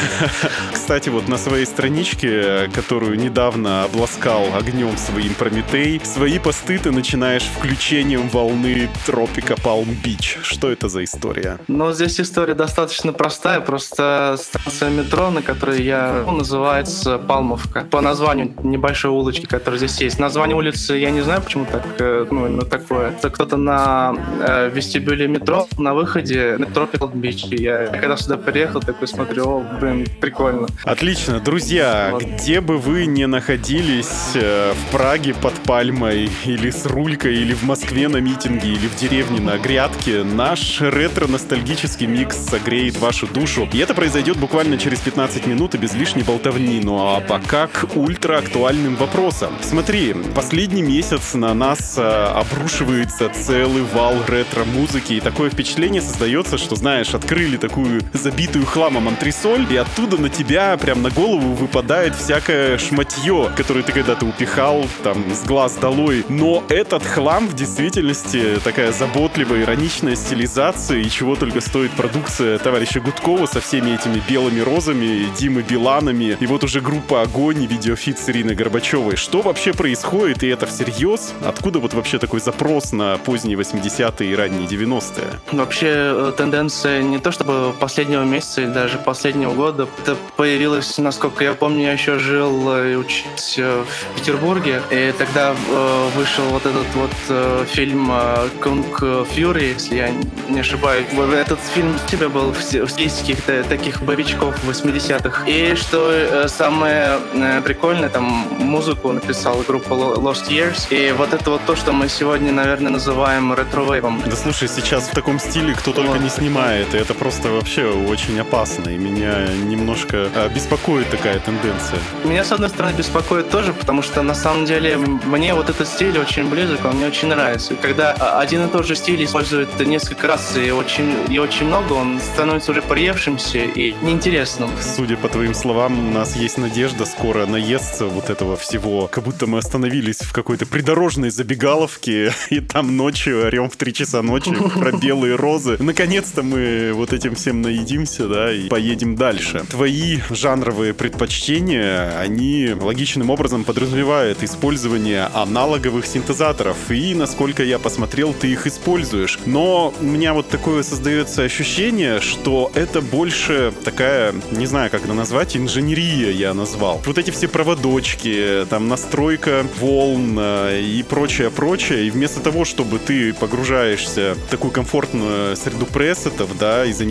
Кстати, 0.73 1.09
вот 1.09 1.27
на 1.27 1.37
своей 1.37 1.65
страничке, 1.65 2.69
которую 2.73 3.17
недавно 3.17 3.83
обласкал 3.83 4.45
огнем 4.55 4.97
своим 4.97 5.33
Прометей, 5.33 6.01
свои 6.03 6.39
посты 6.39 6.79
ты 6.79 6.91
начинаешь 6.91 7.43
включением 7.43 8.29
волны 8.29 8.89
Тропика 9.05 9.55
Палм 9.55 9.89
Бич. 10.03 10.37
Что 10.41 10.71
это 10.71 10.89
за 10.89 11.03
история? 11.03 11.57
Ну, 11.67 11.91
здесь 11.91 12.19
история 12.19 12.53
достаточно 12.53 13.13
простая. 13.13 13.59
Просто 13.61 14.37
станция 14.39 14.89
метро, 14.89 15.29
на 15.31 15.41
которой 15.41 15.81
я 15.81 16.23
ну, 16.25 16.33
называется 16.33 17.17
Палмовка. 17.17 17.85
По 17.89 18.01
названию 18.01 18.53
небольшой 18.63 19.11
улочки, 19.11 19.45
которая 19.45 19.77
здесь 19.77 19.99
есть. 20.01 20.19
Название 20.19 20.55
улицы 20.55 20.95
я 20.95 21.11
не 21.11 21.21
знаю, 21.21 21.41
почему 21.41 21.65
так, 21.65 21.85
э, 21.99 22.25
ну, 22.29 22.47
именно 22.47 22.65
такое. 22.65 23.11
Это 23.11 23.29
кто-то 23.29 23.57
на 23.57 24.15
э, 24.41 24.69
вестибюле 24.69 25.27
метро 25.27 25.67
на 25.77 25.93
выходе 25.93 26.55
на 26.57 26.65
Tropical 26.65 27.11
Beach. 27.13 27.53
И 27.53 27.67
я 27.69 27.99
когда 27.99 28.17
сюда 28.17 28.37
приехал, 28.37 28.81
такой 28.81 29.07
смотрю, 29.07 29.47
о, 29.47 29.77
блин, 29.79 30.07
прикольно. 30.19 30.67
Отлично. 30.83 31.39
Друзья, 31.39 32.09
вот. 32.11 32.23
где 32.23 32.61
бы 32.61 32.77
вы 32.77 33.05
ни 33.05 33.25
находились, 33.25 34.31
э, 34.35 34.73
в 34.73 34.91
Праге 34.91 35.33
под 35.33 35.53
пальмой, 35.53 36.29
или 36.45 36.69
с 36.69 36.85
рулькой, 36.85 37.35
или 37.35 37.53
в 37.53 37.63
Москве 37.63 38.07
на 38.07 38.17
митинге, 38.17 38.69
или 38.69 38.87
в 38.87 38.95
деревне 38.95 39.39
на 39.39 39.57
грядке, 39.57 40.23
наш 40.23 40.81
ретро-ностальгический 40.81 42.07
микс 42.07 42.37
согреет 42.37 42.97
вашу 42.97 43.27
душу. 43.27 43.67
И 43.71 43.77
это 43.77 43.93
произойдет 43.93 44.37
буквально 44.37 44.77
через 44.77 44.99
15 44.99 45.47
минут 45.47 45.75
и 45.75 45.77
без 45.77 45.93
лишней 45.93 46.23
болтовни. 46.23 46.79
Ну 46.83 46.97
а 46.99 47.21
пока 47.21 47.67
к 47.67 47.95
ультра-актуальным 47.95 48.95
вопросам. 48.95 49.53
Смотри, 49.61 50.15
последний 50.35 50.81
месяц 50.81 51.33
на 51.33 51.53
нас 51.53 51.97
э, 51.97 52.01
обрушивается 52.01 53.29
целый 53.29 53.83
вал 53.83 54.15
ретро-музыки, 54.27 55.13
и 55.13 55.19
такое 55.19 55.49
впечатление 55.49 56.01
создается, 56.01 56.57
что, 56.57 56.75
знаешь, 56.75 57.13
открыли 57.13 57.57
такую 57.59 58.01
забитую 58.13 58.65
хламом 58.65 59.07
антресоль, 59.07 59.65
и 59.69 59.75
оттуда 59.75 60.17
на 60.17 60.29
тебя 60.29 60.77
прям 60.77 61.01
на 61.01 61.09
голову 61.09 61.53
выпадает 61.53 62.15
всякое 62.15 62.77
шматье, 62.77 63.51
которое 63.55 63.83
ты 63.83 63.91
когда-то 63.91 64.25
упихал, 64.25 64.85
там, 65.03 65.23
с 65.33 65.45
глаз 65.45 65.75
долой. 65.75 66.25
Но 66.29 66.63
этот 66.69 67.03
хлам 67.03 67.47
в 67.47 67.55
действительности 67.55 68.59
такая 68.63 68.91
заботливая, 68.91 69.63
ироничная 69.63 70.15
стилизация, 70.15 70.99
и 70.99 71.09
чего 71.09 71.35
только 71.35 71.61
стоит 71.61 71.91
продукция 71.91 72.57
товарища 72.57 72.99
Гудкова 72.99 73.45
со 73.45 73.61
всеми 73.61 73.91
этими 73.91 74.21
белыми 74.29 74.61
розами, 74.61 75.27
Димы 75.37 75.61
Биланами, 75.61 76.37
и 76.39 76.45
вот 76.45 76.63
уже 76.63 76.81
группа 76.81 77.21
«Огонь» 77.21 77.63
и 77.63 77.67
видеофит 77.67 78.19
с 78.19 78.29
Ириной 78.29 78.55
Горбачевой. 78.55 79.15
Что 79.15 79.41
вообще 79.41 79.73
происходит, 79.73 80.43
и 80.43 80.47
это 80.47 80.65
всерьез? 80.65 81.33
Откуда 81.45 81.79
вот 81.79 81.93
вообще 81.93 82.19
такой 82.19 82.39
запрос 82.39 82.91
на 82.91 83.17
поздние 83.17 83.57
80-е 83.57 84.31
и 84.31 84.35
ранние 84.35 84.67
90-е? 84.67 85.25
Вообще 85.51 85.87
э, 85.89 86.33
тенденция 86.37 87.01
не 87.01 87.19
то 87.19 87.31
чтобы 87.49 87.73
последнего 87.73 88.23
месяца 88.23 88.61
или 88.61 88.69
даже 88.69 88.97
последнего 88.97 89.53
года. 89.53 89.87
Это 90.03 90.15
появилось, 90.35 90.97
насколько 90.97 91.43
я 91.43 91.53
помню, 91.53 91.85
я 91.85 91.93
еще 91.93 92.19
жил 92.19 92.75
и 92.75 92.95
учился 92.95 93.61
э, 93.61 93.83
в 94.13 94.19
Петербурге. 94.19 94.81
И 94.91 95.13
тогда 95.17 95.55
э, 95.55 96.09
вышел 96.15 96.43
вот 96.45 96.65
этот 96.65 96.85
вот 96.95 97.11
э, 97.29 97.65
фильм 97.67 98.11
э, 98.11 98.49
«Кунг 98.61 98.99
Фьюри», 99.31 99.69
если 99.73 99.95
я 99.95 100.11
не 100.49 100.59
ошибаюсь. 100.59 101.05
Этот 101.33 101.59
фильм 101.73 101.95
у 101.95 102.09
тебя 102.09 102.29
был 102.29 102.51
в 102.51 102.61
стилистике 102.61 103.35
таких 103.67 104.01
боевичков 104.01 104.55
80-х. 104.65 105.43
И 105.47 105.75
что 105.75 106.11
э, 106.11 106.47
самое 106.47 107.19
э, 107.33 107.61
прикольное, 107.61 108.09
там 108.09 108.23
музыку 108.59 109.11
написала 109.11 109.63
группа 109.63 109.93
Lost 109.93 110.49
Years. 110.49 110.87
И 110.89 111.11
вот 111.13 111.33
это 111.33 111.51
вот 111.51 111.61
то, 111.65 111.75
что 111.75 111.93
мы 111.93 112.09
сегодня, 112.09 112.51
наверное, 112.51 112.91
называем 112.91 113.53
ретро-вейвом. 113.53 114.21
Да 114.25 114.35
слушай, 114.35 114.67
сейчас 114.67 115.07
в 115.07 115.15
таком 115.15 115.39
стиле 115.39 115.73
кто 115.73 115.91
только 115.91 116.11
вот. 116.11 116.21
не 116.21 116.29
снимает. 116.29 116.93
И 116.93 116.97
это 116.97 117.13
просто 117.13 117.38
вообще 117.47 117.85
очень 117.85 118.39
опасно. 118.39 118.89
И 118.89 118.97
меня 118.97 119.47
немножко 119.47 120.29
а, 120.35 120.49
беспокоит 120.49 121.09
такая 121.09 121.39
тенденция. 121.39 121.99
Меня, 122.25 122.43
с 122.43 122.51
одной 122.51 122.69
стороны, 122.69 122.93
беспокоит 122.97 123.49
тоже, 123.49 123.73
потому 123.73 124.01
что, 124.01 124.21
на 124.21 124.35
самом 124.35 124.65
деле, 124.65 124.97
мне 124.97 125.53
вот 125.53 125.69
этот 125.69 125.87
стиль 125.87 126.17
очень 126.19 126.49
близок, 126.49 126.83
он 126.85 126.97
мне 126.97 127.07
очень 127.07 127.29
нравится. 127.29 127.73
И 127.73 127.77
когда 127.77 128.13
а, 128.19 128.41
один 128.41 128.65
и 128.65 128.69
тот 128.69 128.85
же 128.85 128.95
стиль 128.95 129.23
использует 129.23 129.79
несколько 129.79 130.27
раз 130.27 130.57
и 130.57 130.71
очень, 130.71 131.13
и 131.29 131.39
очень 131.39 131.67
много, 131.67 131.93
он 131.93 132.19
становится 132.19 132.71
уже 132.71 132.81
приевшимся 132.81 133.59
и 133.59 133.93
неинтересным. 134.01 134.69
Судя 134.81 135.15
по 135.15 135.29
твоим 135.29 135.53
словам, 135.53 136.09
у 136.09 136.11
нас 136.11 136.35
есть 136.35 136.57
надежда 136.57 137.05
скоро 137.05 137.45
наесться 137.45 138.05
вот 138.05 138.29
этого 138.29 138.57
всего. 138.57 139.07
Как 139.07 139.23
будто 139.23 139.47
мы 139.47 139.59
остановились 139.59 140.19
в 140.19 140.33
какой-то 140.33 140.65
придорожной 140.65 141.29
забегаловке, 141.29 142.33
и 142.49 142.59
там 142.59 142.97
ночью 142.97 143.45
орем 143.45 143.69
в 143.69 143.77
три 143.77 143.93
часа 143.93 144.21
ночи 144.21 144.51
про 144.75 144.91
белые 144.91 145.35
розы. 145.35 145.77
Наконец-то 145.79 146.43
мы 146.43 146.91
вот 146.93 147.13
этим 147.29 147.35
всем 147.35 147.61
наедимся, 147.61 148.27
да, 148.27 148.51
и 148.51 148.67
поедем 148.69 149.15
дальше. 149.15 149.63
Твои 149.69 150.19
жанровые 150.29 150.93
предпочтения, 150.93 152.17
они 152.19 152.75
логичным 152.79 153.29
образом 153.29 153.63
подразумевают 153.63 154.43
использование 154.43 155.29
аналоговых 155.33 156.05
синтезаторов. 156.05 156.77
И, 156.89 157.13
насколько 157.13 157.63
я 157.63 157.79
посмотрел, 157.79 158.33
ты 158.33 158.47
их 158.51 158.65
используешь. 158.67 159.39
Но 159.45 159.93
у 159.99 160.03
меня 160.03 160.33
вот 160.33 160.49
такое 160.49 160.83
создается 160.83 161.43
ощущение, 161.43 162.19
что 162.19 162.71
это 162.73 163.01
больше 163.01 163.73
такая, 163.83 164.33
не 164.51 164.65
знаю, 164.65 164.89
как 164.89 165.03
это 165.03 165.13
назвать, 165.13 165.55
инженерия 165.55 166.31
я 166.31 166.53
назвал. 166.53 167.01
Вот 167.05 167.17
эти 167.17 167.31
все 167.31 167.47
проводочки, 167.47 168.65
там 168.69 168.87
настройка 168.87 169.65
волн 169.79 170.35
э, 170.39 170.81
и 170.81 171.03
прочее, 171.03 171.51
прочее. 171.51 172.07
И 172.07 172.09
вместо 172.09 172.39
того, 172.39 172.65
чтобы 172.65 172.99
ты 172.99 173.33
погружаешься 173.33 174.35
в 174.35 174.49
такую 174.49 174.71
комфортную 174.71 175.55
среду 175.55 175.85
пресетов, 175.85 176.57
да, 176.57 176.85
и 176.85 176.93
занимаешься 176.93 177.08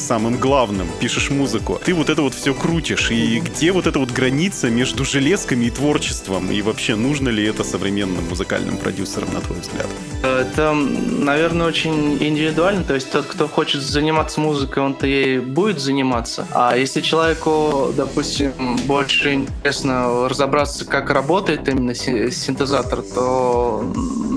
самым 0.00 0.38
главным, 0.38 0.88
пишешь 1.00 1.30
музыку, 1.30 1.80
ты 1.84 1.94
вот 1.94 2.08
это 2.08 2.22
вот 2.22 2.34
все 2.34 2.54
крутишь. 2.54 3.10
И 3.10 3.40
где 3.40 3.72
вот 3.72 3.86
эта 3.86 3.98
вот 3.98 4.10
граница 4.10 4.70
между 4.70 5.04
железками 5.04 5.66
и 5.66 5.70
творчеством? 5.70 6.50
И 6.50 6.62
вообще, 6.62 6.94
нужно 6.94 7.28
ли 7.28 7.44
это 7.44 7.64
современным 7.64 8.28
музыкальным 8.28 8.76
продюсерам, 8.76 9.32
на 9.32 9.40
твой 9.40 9.60
взгляд? 9.60 9.86
Это, 10.22 10.72
наверное, 10.72 11.66
очень 11.66 12.16
индивидуально. 12.22 12.84
То 12.84 12.94
есть 12.94 13.10
тот, 13.10 13.26
кто 13.26 13.48
хочет 13.48 13.82
заниматься 13.82 14.40
музыкой, 14.40 14.82
он-то 14.82 15.06
ей 15.06 15.38
будет 15.38 15.80
заниматься. 15.80 16.46
А 16.52 16.76
если 16.76 17.00
человеку, 17.00 17.92
допустим, 17.96 18.52
больше 18.86 19.34
интересно 19.34 20.28
разобраться, 20.28 20.84
как 20.84 21.10
работает 21.10 21.68
именно 21.68 21.94
синтезатор, 21.94 23.02
то 23.02 23.84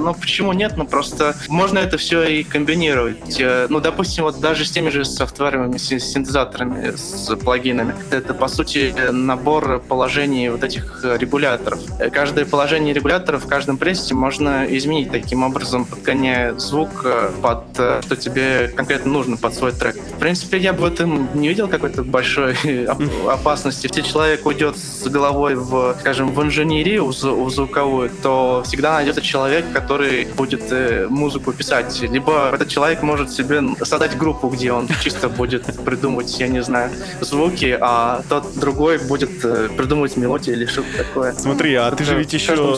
ну 0.07 0.13
почему 0.13 0.53
нет? 0.53 0.73
Ну 0.77 0.85
просто 0.85 1.35
можно 1.47 1.79
это 1.79 1.97
все 1.97 2.23
и 2.23 2.43
комбинировать. 2.43 3.39
Э, 3.39 3.67
ну, 3.69 3.79
допустим, 3.79 4.23
вот 4.23 4.39
даже 4.39 4.65
с 4.65 4.71
теми 4.71 4.89
же 4.89 4.96
софтверными 5.03 5.77
синтезаторами, 5.77 6.95
с 6.95 7.35
плагинами. 7.35 7.95
Это, 8.11 8.33
по 8.33 8.47
сути, 8.47 8.93
набор 9.11 9.79
положений 9.87 10.49
вот 10.49 10.63
этих 10.63 11.03
регуляторов. 11.03 11.79
Каждое 12.11 12.45
положение 12.45 12.93
регулятора 12.93 13.37
в 13.39 13.47
каждом 13.47 13.77
прессе 13.77 14.13
можно 14.13 14.65
изменить 14.69 15.11
таким 15.11 15.43
образом, 15.43 15.85
подгоняя 15.85 16.57
звук 16.57 16.89
э, 17.03 17.31
под 17.41 17.63
э, 17.77 18.01
что 18.03 18.15
тебе 18.15 18.69
конкретно 18.75 19.11
нужно 19.11 19.37
под 19.37 19.53
свой 19.53 19.71
трек. 19.71 19.95
В 19.95 20.19
принципе, 20.19 20.57
я 20.57 20.73
бы 20.73 20.81
в 20.81 20.85
этом 20.85 21.29
не 21.33 21.47
видел 21.47 21.67
какой-то 21.67 22.03
большой 22.03 22.55
опасности. 23.27 23.87
Если 23.87 24.01
человек 24.01 24.45
уйдет 24.45 24.77
с 24.77 25.07
головой 25.07 25.55
в, 25.55 25.95
скажем, 25.99 26.33
в 26.33 26.41
инженерию, 26.41 27.05
в 27.05 27.49
звуковую, 27.49 28.09
то 28.21 28.63
всегда 28.65 28.95
найдется 28.95 29.21
человек, 29.21 29.65
который 29.73 30.25
будет 30.25 30.61
музыку 31.09 31.51
писать. 31.51 32.01
Либо 32.01 32.51
этот 32.53 32.67
человек 32.69 33.01
может 33.01 33.31
себе 33.31 33.61
создать 33.83 34.17
группу, 34.17 34.47
где 34.49 34.71
он 34.71 34.86
он 34.89 34.95
чисто 35.01 35.29
будет 35.29 35.63
придумывать, 35.83 36.39
я 36.39 36.47
не 36.47 36.63
знаю, 36.63 36.91
звуки, 37.21 37.77
а 37.79 38.21
тот 38.29 38.55
другой 38.55 38.97
будет 38.97 39.43
э, 39.43 39.69
придумывать 39.75 40.17
мелодии 40.17 40.53
или 40.53 40.65
что-то 40.65 40.97
такое. 40.97 41.33
Смотри, 41.33 41.75
а 41.75 41.91
ты 41.91 42.03
же 42.03 42.17
ведь 42.17 42.33
еще 42.33 42.77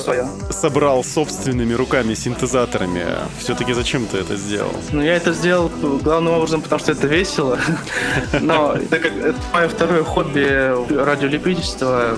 собрал 0.50 1.04
собственными 1.04 1.74
руками 1.74 2.14
синтезаторами. 2.14 3.06
Все-таки 3.40 3.74
зачем 3.74 4.06
ты 4.06 4.18
это 4.18 4.36
сделал? 4.36 4.74
Ну, 4.92 5.02
я 5.02 5.16
это 5.16 5.34
сделал 5.34 5.70
главным 6.04 6.34
образом, 6.34 6.62
потому 6.62 6.80
что 6.80 6.92
это 6.92 7.08
весело. 7.08 7.58
Но 8.42 8.76
так 8.90 9.02
как 9.02 9.16
это 9.16 9.40
мое 9.54 9.68
второе 9.68 10.04
хобби 10.04 10.70
радиолюбительство. 10.94 12.18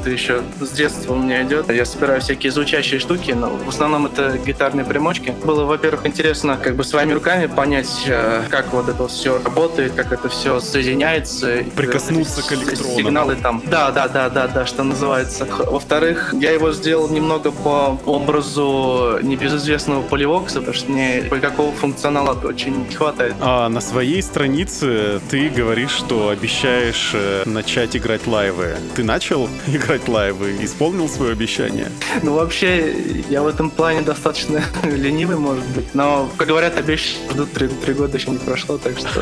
Это 0.00 0.10
еще 0.10 0.42
с 0.60 0.70
детства 0.70 1.14
у 1.14 1.16
меня 1.16 1.42
идет. 1.42 1.70
Я 1.70 1.84
собираю 1.84 2.20
всякие 2.20 2.52
звучащие 2.52 3.00
штуки, 3.00 3.32
но 3.32 3.50
в 3.50 3.68
основном 3.68 4.06
это 4.06 4.38
гитарные 4.38 4.84
примочки. 4.84 5.34
Было, 5.44 5.64
во-первых, 5.64 6.06
интересно 6.06 6.56
как 6.56 6.76
бы 6.76 6.84
своими 6.84 7.12
руками 7.12 7.46
понять, 7.46 8.04
э, 8.06 8.42
как 8.48 8.72
вот 8.72 8.88
это 8.88 9.02
все 9.24 9.42
работает, 9.42 9.94
как 9.94 10.12
это 10.12 10.28
все 10.28 10.60
соединяется. 10.60 11.64
Прикоснуться 11.74 12.42
к 12.42 12.44
С- 12.44 12.52
электронам. 12.52 12.94
Сигналы 12.96 13.36
там. 13.36 13.62
Да, 13.64 13.90
да, 13.90 14.06
да, 14.06 14.28
да, 14.28 14.48
да, 14.48 14.66
что 14.66 14.82
называется. 14.82 15.46
Во-вторых, 15.46 16.34
я 16.38 16.50
его 16.50 16.72
сделал 16.72 17.08
немного 17.08 17.50
по 17.50 17.98
образу 18.04 19.18
небезызвестного 19.22 20.02
поливокса, 20.02 20.58
потому 20.58 20.74
что 20.74 20.90
мне 20.92 21.22
кое-какого 21.22 21.72
функционала 21.72 22.38
очень 22.46 22.86
не 22.86 22.94
хватает. 22.94 23.34
А 23.40 23.70
на 23.70 23.80
своей 23.80 24.22
странице 24.22 25.22
ты 25.30 25.48
говоришь, 25.48 25.92
что 25.92 26.28
обещаешь 26.28 27.12
э, 27.14 27.44
начать 27.46 27.96
играть 27.96 28.26
лайвы. 28.26 28.76
Ты 28.94 29.04
начал 29.04 29.48
играть 29.66 30.06
лайвы? 30.06 30.54
Исполнил 30.62 31.08
свое 31.08 31.32
обещание? 31.32 31.88
Ну, 32.22 32.34
вообще, 32.34 32.94
я 33.30 33.42
в 33.42 33.46
этом 33.46 33.70
плане 33.70 34.02
достаточно 34.02 34.62
ленивый, 34.84 35.36
может 35.38 35.64
быть. 35.68 35.94
Но, 35.94 36.28
как 36.36 36.48
говорят, 36.48 36.76
обещанные 36.76 37.30
ждут 37.30 37.52
три, 37.52 37.68
три 37.68 37.94
года 37.94 38.18
еще 38.18 38.30
не 38.30 38.38
прошло, 38.38 38.76
так 38.76 38.98
что. 38.98 39.13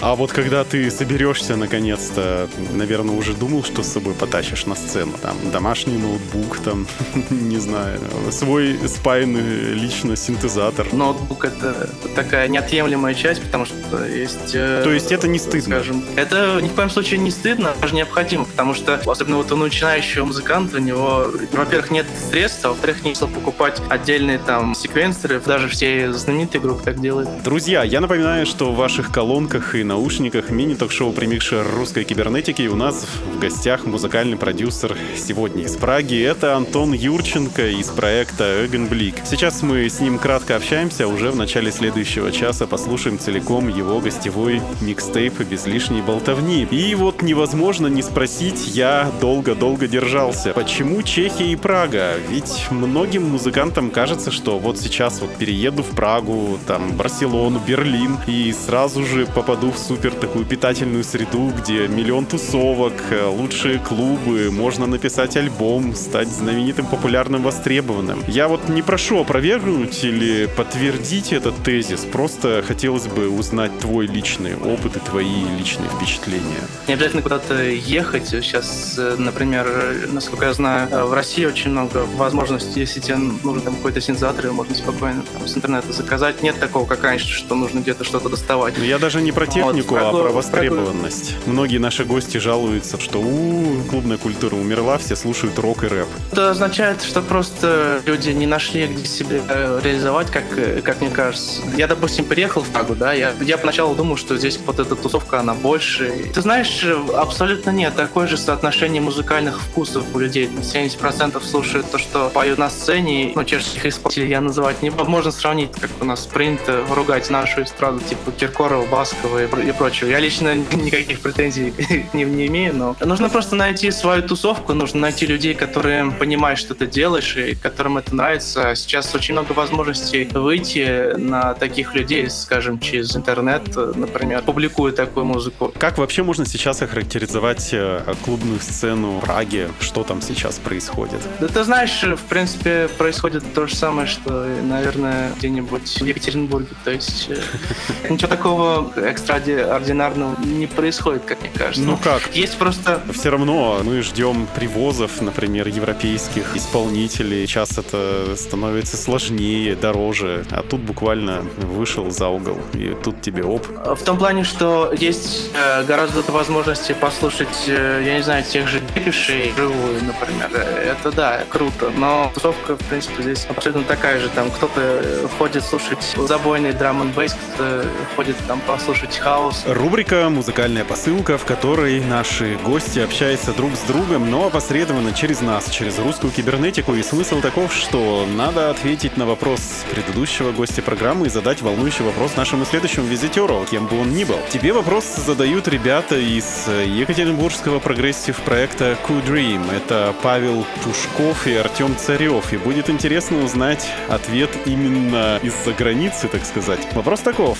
А 0.00 0.14
вот 0.14 0.32
когда 0.32 0.64
ты 0.64 0.90
соберешься 0.90 1.56
наконец-то, 1.56 2.48
наверное, 2.72 3.14
уже 3.16 3.32
думал, 3.34 3.64
что 3.64 3.82
с 3.82 3.88
собой 3.88 4.14
потащишь 4.14 4.66
на 4.66 4.74
сцену? 4.74 5.12
Там 5.20 5.36
домашний 5.50 5.96
ноутбук, 5.96 6.58
там, 6.58 6.86
не 7.30 7.58
знаю, 7.58 8.00
свой 8.30 8.78
спаянный 8.88 9.74
лично 9.74 10.16
синтезатор. 10.16 10.92
Ноутбук— 10.92 11.44
это 11.46 11.88
такая 12.14 12.48
неотъемлемая 12.48 13.14
часть, 13.14 13.42
потому 13.42 13.64
что 13.64 14.04
есть... 14.06 14.54
э, 14.54 14.82
То 14.84 14.92
есть 14.92 15.12
это 15.12 15.28
не 15.28 15.38
стыдно? 15.38 15.76
Скажем, 15.76 16.04
это 16.16 16.58
ни 16.60 16.68
в 16.68 16.74
коем 16.74 16.90
случае 16.90 17.18
не 17.20 17.30
стыдно, 17.30 17.72
даже 17.80 17.94
необходимо, 17.94 18.44
потому 18.44 18.74
что, 18.74 18.94
особенно 18.94 19.36
вот 19.36 19.50
у 19.52 19.56
начинающего 19.56 20.24
музыканта, 20.24 20.76
у 20.76 20.80
него, 20.80 21.26
во-первых, 21.52 21.90
нет 21.90 22.06
средств, 22.30 22.64
а 22.64 22.68
во-вторых, 22.68 23.04
не 23.04 23.12
покупать 23.26 23.80
отдельные 23.88 24.38
там 24.38 24.74
секвенсоры, 24.74 25.40
даже 25.40 25.68
все 25.68 26.12
знаменитые 26.12 26.60
группы 26.60 26.82
так 26.84 27.00
делают. 27.00 27.28
Друзья, 27.42 27.82
я 27.84 28.00
напоминаю, 28.00 28.46
что 28.46 28.72
в 28.72 28.81
ваших 28.82 29.12
колонках 29.12 29.76
и 29.76 29.84
наушниках 29.84 30.50
мини-ток-шоу 30.50 31.12
«Примикшер 31.12 31.64
русской 31.76 32.02
кибернетики» 32.02 32.66
у 32.66 32.74
нас 32.74 33.06
в 33.32 33.38
гостях 33.38 33.86
музыкальный 33.86 34.36
продюсер 34.36 34.98
сегодня 35.16 35.62
из 35.62 35.76
Праги. 35.76 36.20
Это 36.20 36.56
Антон 36.56 36.92
Юрченко 36.92 37.68
из 37.68 37.86
проекта 37.90 38.66
Эгенблик. 38.66 39.14
Сейчас 39.24 39.62
мы 39.62 39.88
с 39.88 40.00
ним 40.00 40.18
кратко 40.18 40.56
общаемся, 40.56 41.06
уже 41.06 41.30
в 41.30 41.36
начале 41.36 41.70
следующего 41.70 42.32
часа 42.32 42.66
послушаем 42.66 43.20
целиком 43.20 43.68
его 43.68 44.00
гостевой 44.00 44.60
микстейп 44.80 45.38
без 45.42 45.64
лишней 45.64 46.02
болтовни. 46.02 46.66
И 46.68 46.96
вот 46.96 47.22
невозможно 47.22 47.86
не 47.86 48.02
спросить, 48.02 48.74
я 48.74 49.12
долго-долго 49.20 49.86
держался. 49.86 50.54
Почему 50.54 51.02
Чехия 51.02 51.52
и 51.52 51.54
Прага? 51.54 52.14
Ведь 52.28 52.66
многим 52.72 53.30
музыкантам 53.30 53.92
кажется, 53.92 54.32
что 54.32 54.58
вот 54.58 54.76
сейчас 54.76 55.20
вот 55.20 55.32
перееду 55.36 55.84
в 55.84 55.90
Прагу, 55.90 56.58
там, 56.66 56.96
Барселону, 56.96 57.60
Берлин, 57.64 58.18
и 58.26 58.52
сразу 58.72 59.04
же 59.04 59.26
попаду 59.26 59.70
в 59.70 59.76
супер 59.76 60.14
такую 60.14 60.46
питательную 60.46 61.04
среду, 61.04 61.52
где 61.54 61.88
миллион 61.88 62.24
тусовок, 62.24 62.94
э, 63.10 63.26
лучшие 63.26 63.78
клубы, 63.78 64.50
можно 64.50 64.86
написать 64.86 65.36
альбом, 65.36 65.94
стать 65.94 66.28
знаменитым, 66.28 66.86
популярным, 66.86 67.42
востребованным. 67.42 68.24
Я 68.26 68.48
вот 68.48 68.70
не 68.70 68.80
прошу 68.80 69.20
опровергнуть 69.20 70.02
или 70.04 70.46
подтвердить 70.56 71.34
этот 71.34 71.54
тезис, 71.62 72.06
просто 72.10 72.64
хотелось 72.66 73.08
бы 73.08 73.28
узнать 73.28 73.78
твой 73.78 74.06
личный 74.06 74.56
опыт 74.56 74.96
и 74.96 75.00
твои 75.00 75.44
личные 75.58 75.90
впечатления. 75.90 76.62
Не 76.88 76.94
обязательно 76.94 77.20
куда-то 77.20 77.62
ехать. 77.62 78.28
Сейчас, 78.28 78.94
э, 78.96 79.16
например, 79.18 79.68
насколько 80.10 80.46
я 80.46 80.54
знаю, 80.54 80.88
э, 80.90 81.04
в 81.04 81.12
России 81.12 81.44
очень 81.44 81.72
много 81.72 82.06
возможностей. 82.16 82.80
Если 82.80 83.00
тебе 83.00 83.16
нужен 83.16 83.60
там 83.60 83.76
какой-то 83.76 84.00
синтезатор, 84.00 84.50
можно 84.52 84.74
спокойно 84.74 85.22
там, 85.30 85.46
с 85.46 85.54
интернета 85.54 85.92
заказать. 85.92 86.42
Нет 86.42 86.58
такого, 86.58 86.86
как 86.86 87.04
раньше, 87.04 87.28
что 87.28 87.54
нужно 87.54 87.80
где-то 87.80 88.04
что-то 88.04 88.30
доставать. 88.30 88.61
Но 88.76 88.84
я 88.84 88.98
даже 88.98 89.20
не 89.20 89.32
про 89.32 89.46
технику, 89.46 89.94
Вот, 89.94 90.02
а 90.02 90.10
про- 90.10 90.32
востребованность. 90.32 91.34
Многие 91.46 91.78
наши 91.78 92.04
гости 92.04 92.38
жалуются, 92.38 93.00
что 93.00 93.20
у 93.20 93.82
клубная 93.90 94.18
культура 94.18 94.54
умерла, 94.54 94.98
все 94.98 95.16
слушают 95.16 95.58
рок 95.58 95.84
и 95.84 95.88
рэп. 95.88 96.08
Это 96.32 96.50
означает, 96.50 97.02
что 97.02 97.22
просто 97.22 98.00
люди 98.06 98.30
не 98.30 98.46
нашли, 98.46 98.86
где 98.86 99.04
себя 99.04 99.40
э, 99.48 99.80
реализовать, 99.82 100.30
как, 100.30 100.44
э, 100.56 100.80
как 100.82 101.00
мне 101.00 101.10
кажется. 101.10 101.62
Я, 101.76 101.86
допустим, 101.88 102.24
приехал 102.24 102.62
в 102.62 102.68
Прагу, 102.68 102.94
да, 102.94 103.12
я, 103.12 103.32
я 103.40 103.58
поначалу 103.58 103.94
думал, 103.94 104.16
что 104.16 104.36
здесь 104.36 104.58
вот 104.64 104.78
эта 104.78 104.94
тусовка, 104.96 105.40
она 105.40 105.54
больше. 105.54 106.12
Ты 106.34 106.40
знаешь, 106.40 106.82
э, 106.84 106.96
абсолютно 107.16 107.70
нет. 107.70 107.94
Такое 107.96 108.26
же 108.26 108.36
соотношение 108.36 109.02
музыкальных 109.02 109.60
вкусов 109.60 110.04
у 110.14 110.18
людей. 110.18 110.48
70% 110.62 111.42
слушают 111.44 111.90
то, 111.90 111.98
что 111.98 112.30
поют 112.30 112.58
на 112.58 112.70
сцене. 112.70 113.32
Ну, 113.34 113.44
чешских 113.44 113.86
исполнителей 113.86 114.28
я 114.30 114.40
называть 114.40 114.82
не 114.82 114.90
буду. 114.90 115.08
Можно 115.10 115.30
сравнить, 115.32 115.70
как 115.80 115.90
у 116.00 116.04
нас 116.04 116.26
принято 116.26 116.84
ругать 116.94 117.28
нашу 117.30 117.62
эстраду, 117.62 118.00
типа 118.00 118.32
Киркорова, 118.42 118.84
Баскова 118.86 119.44
и, 119.44 119.68
и 119.68 119.72
прочего. 119.72 120.08
Я 120.08 120.18
лично 120.18 120.54
никаких 120.72 121.20
претензий 121.20 121.72
не, 122.12 122.24
не 122.24 122.48
имею, 122.48 122.74
но 122.74 122.96
нужно 123.04 123.28
просто 123.28 123.54
найти 123.54 123.92
свою 123.92 124.24
тусовку, 124.24 124.74
нужно 124.74 125.00
найти 125.00 125.26
людей, 125.26 125.54
которые 125.54 126.10
понимают, 126.10 126.58
что 126.58 126.74
ты 126.74 126.88
делаешь, 126.88 127.36
и 127.36 127.54
которым 127.54 127.98
это 127.98 128.12
нравится. 128.16 128.74
Сейчас 128.74 129.14
очень 129.14 129.34
много 129.34 129.52
возможностей 129.52 130.28
выйти 130.32 131.14
на 131.16 131.54
таких 131.54 131.94
людей, 131.94 132.28
скажем, 132.30 132.80
через 132.80 133.16
интернет, 133.16 133.76
например, 133.76 134.42
публикуя 134.42 134.90
такую 134.90 135.24
музыку. 135.24 135.72
Как 135.78 135.98
вообще 135.98 136.24
можно 136.24 136.44
сейчас 136.44 136.82
охарактеризовать 136.82 137.68
э, 137.72 138.02
клубную 138.24 138.58
сцену 138.58 139.20
Праги? 139.20 139.68
Что 139.78 140.02
там 140.02 140.20
сейчас 140.20 140.58
происходит? 140.58 141.20
Да 141.38 141.46
ты 141.46 141.62
знаешь, 141.62 142.02
в 142.02 142.28
принципе, 142.28 142.88
происходит 142.98 143.44
то 143.54 143.68
же 143.68 143.76
самое, 143.76 144.08
что, 144.08 144.48
наверное, 144.62 145.30
где-нибудь 145.36 146.00
в 146.00 146.04
Екатеринбурге. 146.04 146.70
То 146.82 146.90
есть 146.90 147.28
э, 147.30 147.40
ничего 148.10 148.31
такого 148.36 148.90
экстраординарного 148.96 150.36
не 150.42 150.66
происходит, 150.66 151.24
как 151.24 151.40
мне 151.42 151.50
кажется. 151.50 151.82
Ну 151.82 151.98
как? 152.02 152.34
Есть 152.34 152.56
просто 152.56 153.00
Все 153.12 153.30
равно 153.30 153.80
мы 153.84 154.00
ждем 154.02 154.48
привозов, 154.54 155.20
например, 155.20 155.68
европейских 155.68 156.56
исполнителей. 156.56 157.46
Сейчас 157.46 157.76
это 157.76 158.34
становится 158.36 158.96
сложнее, 158.96 159.76
дороже. 159.76 160.44
А 160.50 160.62
тут 160.62 160.80
буквально 160.80 161.42
вышел 161.58 162.10
за 162.10 162.28
угол, 162.28 162.58
и 162.72 162.96
тут 163.04 163.20
тебе 163.20 163.44
оп. 163.44 163.66
В 163.68 164.02
том 164.02 164.16
плане, 164.16 164.44
что 164.44 164.92
есть 164.92 165.50
э, 165.54 165.84
гораздо 165.84 166.22
возможности 166.32 166.92
послушать, 166.92 167.64
э, 167.66 168.02
я 168.04 168.16
не 168.16 168.22
знаю, 168.22 168.44
тех 168.44 168.66
же 168.68 168.80
депишей 168.94 169.52
живую, 169.56 170.02
например. 170.04 170.50
Это 170.54 171.12
да, 171.12 171.40
круто. 171.50 171.90
Но 171.96 172.30
тусовка, 172.34 172.76
в 172.76 172.84
принципе, 172.88 173.22
здесь 173.22 173.46
абсолютно 173.48 173.84
такая 173.84 174.18
же. 174.20 174.28
Там 174.30 174.50
кто-то 174.50 175.28
ходит 175.38 175.64
слушать 175.64 176.16
забойный 176.16 176.72
драм 176.72 177.02
н 177.02 177.10
бейс, 177.10 177.34
кто-то 177.34 177.84
ходит 178.16 178.21
там 178.46 178.60
послушать 178.60 179.16
хаос. 179.16 179.64
Рубрика 179.66 180.28
«Музыкальная 180.28 180.84
посылка», 180.84 181.38
в 181.38 181.44
которой 181.44 182.00
наши 182.00 182.56
гости 182.64 183.00
общаются 183.00 183.52
друг 183.52 183.74
с 183.74 183.80
другом, 183.80 184.30
но 184.30 184.46
опосредованно 184.46 185.12
через 185.12 185.40
нас, 185.40 185.68
через 185.70 185.98
русскую 185.98 186.32
кибернетику. 186.32 186.94
И 186.94 187.02
смысл 187.02 187.40
таков, 187.40 187.74
что 187.74 188.26
надо 188.26 188.70
ответить 188.70 189.16
на 189.16 189.26
вопрос 189.26 189.60
предыдущего 189.90 190.52
гостя 190.52 190.82
программы 190.82 191.26
и 191.26 191.30
задать 191.30 191.62
волнующий 191.62 192.04
вопрос 192.04 192.36
нашему 192.36 192.64
следующему 192.64 193.06
визитеру, 193.06 193.66
кем 193.70 193.86
бы 193.86 194.00
он 194.00 194.12
ни 194.12 194.24
был. 194.24 194.38
Тебе 194.50 194.72
вопрос 194.72 195.04
задают 195.16 195.66
ребята 195.68 196.16
из 196.16 196.68
екатеринбургского 196.68 197.80
прогрессив 197.80 198.36
проекта 198.36 198.96
Cool 199.08 199.26
Dream. 199.26 199.74
Это 199.74 200.14
Павел 200.22 200.64
Пушков 200.84 201.46
и 201.46 201.54
Артем 201.54 201.96
Царев. 201.96 202.52
И 202.52 202.56
будет 202.56 202.88
интересно 202.88 203.42
узнать 203.42 203.86
ответ 204.08 204.50
именно 204.66 205.38
из-за 205.42 205.72
границы, 205.72 206.28
так 206.28 206.44
сказать. 206.44 206.80
Вопрос 206.92 207.20
таков. 207.20 207.58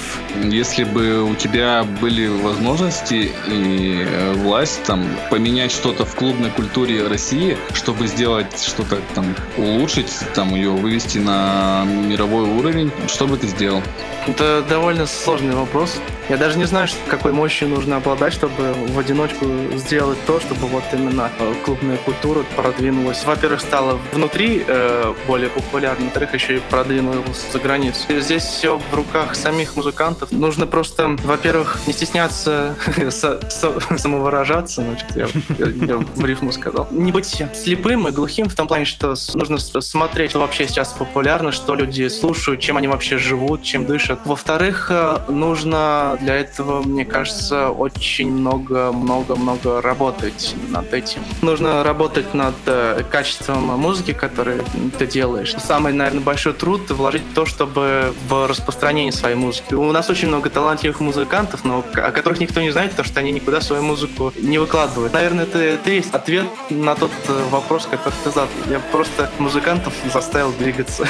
Если 0.53 0.84
бы 0.84 1.22
у 1.22 1.34
тебя 1.34 1.82
были 1.82 2.26
возможности 2.26 3.32
и 3.48 4.05
э, 4.07 4.32
власть 4.34 4.82
там 4.84 5.03
поменять 5.30 5.72
что-то 5.72 6.05
в 6.05 6.14
клубной 6.14 6.50
культуре 6.50 7.07
России, 7.07 7.57
чтобы 7.72 8.07
сделать 8.07 8.62
что-то 8.62 8.98
там 9.14 9.34
улучшить, 9.57 10.12
там 10.34 10.55
ее 10.55 10.72
вывести 10.72 11.16
на 11.16 11.84
мировой 11.86 12.50
уровень, 12.50 12.92
что 13.09 13.26
бы 13.26 13.38
ты 13.38 13.46
сделал? 13.46 13.80
Это 14.26 14.62
довольно 14.68 15.07
сложный 15.07 15.55
вопрос. 15.55 15.98
Я 16.28 16.36
даже 16.36 16.57
не 16.57 16.64
знаю, 16.64 16.86
какой 17.09 17.32
мощью 17.32 17.68
нужно 17.68 17.96
обладать, 17.96 18.32
чтобы 18.32 18.72
в 18.72 18.98
одиночку 18.98 19.46
сделать 19.74 20.18
то, 20.26 20.38
чтобы 20.38 20.68
вот 20.68 20.84
именно 20.92 21.30
э, 21.38 21.55
клубная 21.64 21.96
культура 21.96 22.44
продвинулась. 22.57 23.24
Во-первых, 23.24 23.61
стала 23.61 23.98
внутри 24.12 24.64
э, 24.66 25.14
более 25.26 25.48
популярной, 25.48 26.05
во-вторых, 26.05 26.34
еще 26.34 26.59
и 26.59 26.61
продвинулась 26.61 27.44
за 27.53 27.59
границу. 27.59 28.00
И 28.09 28.20
здесь 28.20 28.44
все 28.44 28.78
в 28.78 28.94
руках 28.94 29.34
самих 29.34 29.76
музыкантов. 29.76 30.30
Нужно 30.43 30.66
просто, 30.66 31.16
во-первых, 31.22 31.78
не 31.86 31.93
стесняться 31.93 32.74
самовыражаться, 33.49 34.82
значит, 34.82 35.07
я, 35.14 35.28
я- 35.57 35.86
я 35.86 35.97
в 35.99 36.24
рифму 36.24 36.51
сказал. 36.51 36.88
Не 36.90 37.12
быть 37.12 37.45
слепым 37.55 38.09
и 38.09 38.11
глухим 38.11 38.49
в 38.49 38.55
том 38.57 38.66
плане, 38.66 38.84
что 38.84 39.14
нужно 39.34 39.59
смотреть, 39.59 40.30
что 40.30 40.40
вообще 40.40 40.66
сейчас 40.66 40.88
популярно, 40.95 41.53
что 41.53 41.76
люди 41.76 42.09
слушают, 42.09 42.61
чем 42.61 42.76
они 42.76 42.88
вообще 42.88 43.18
живут, 43.18 43.62
чем 43.62 43.86
дышат. 43.86 44.18
Во-вторых, 44.24 44.88
э, 44.90 45.18
нужно 45.28 46.18
для 46.20 46.34
этого, 46.34 46.82
мне 46.82 47.05
кажется, 47.05 47.68
очень 47.70 48.32
много-много-много 48.32 49.80
работать 49.80 50.57
над 50.70 50.93
этим. 50.93 51.20
Нужно 51.43 51.84
работать 51.84 52.34
над 52.34 52.57
э, 52.66 53.05
качеством 53.09 53.66
музыки, 53.78 54.12
которую 54.12 54.64
ты 54.99 55.07
делаешь. 55.07 55.55
Самый, 55.64 55.93
наверное, 55.93 56.20
большой 56.24 56.53
труд 56.55 56.90
вложить 56.90 57.22
то, 57.32 57.47
чтобы 57.47 58.12
в 58.28 58.49
распространение 58.49 59.12
своей 59.12 59.36
музыки. 59.36 59.74
У 59.74 59.93
нас 59.93 60.11
очень 60.11 60.32
много 60.33 60.49
талантливых 60.49 61.01
музыкантов, 61.01 61.62
но 61.62 61.85
о 61.95 62.11
которых 62.11 62.41
никто 62.41 62.62
не 62.62 62.70
знает, 62.70 62.93
потому 62.93 63.07
что 63.07 63.20
они 63.20 63.33
никуда 63.33 63.61
свою 63.61 63.83
музыку 63.83 64.33
не 64.39 64.57
выкладывают. 64.59 65.12
Наверное, 65.12 65.45
это, 65.45 65.59
это 65.59 65.91
есть 65.91 66.14
ответ 66.14 66.47
на 66.70 66.95
тот 66.95 67.11
э, 67.28 67.45
вопрос, 67.51 67.87
который 67.91 68.14
ты 68.24 68.30
задал. 68.30 68.49
Я 68.70 68.80
просто 68.80 69.30
музыкантов 69.39 69.93
заставил 70.11 70.53
двигаться. 70.53 71.07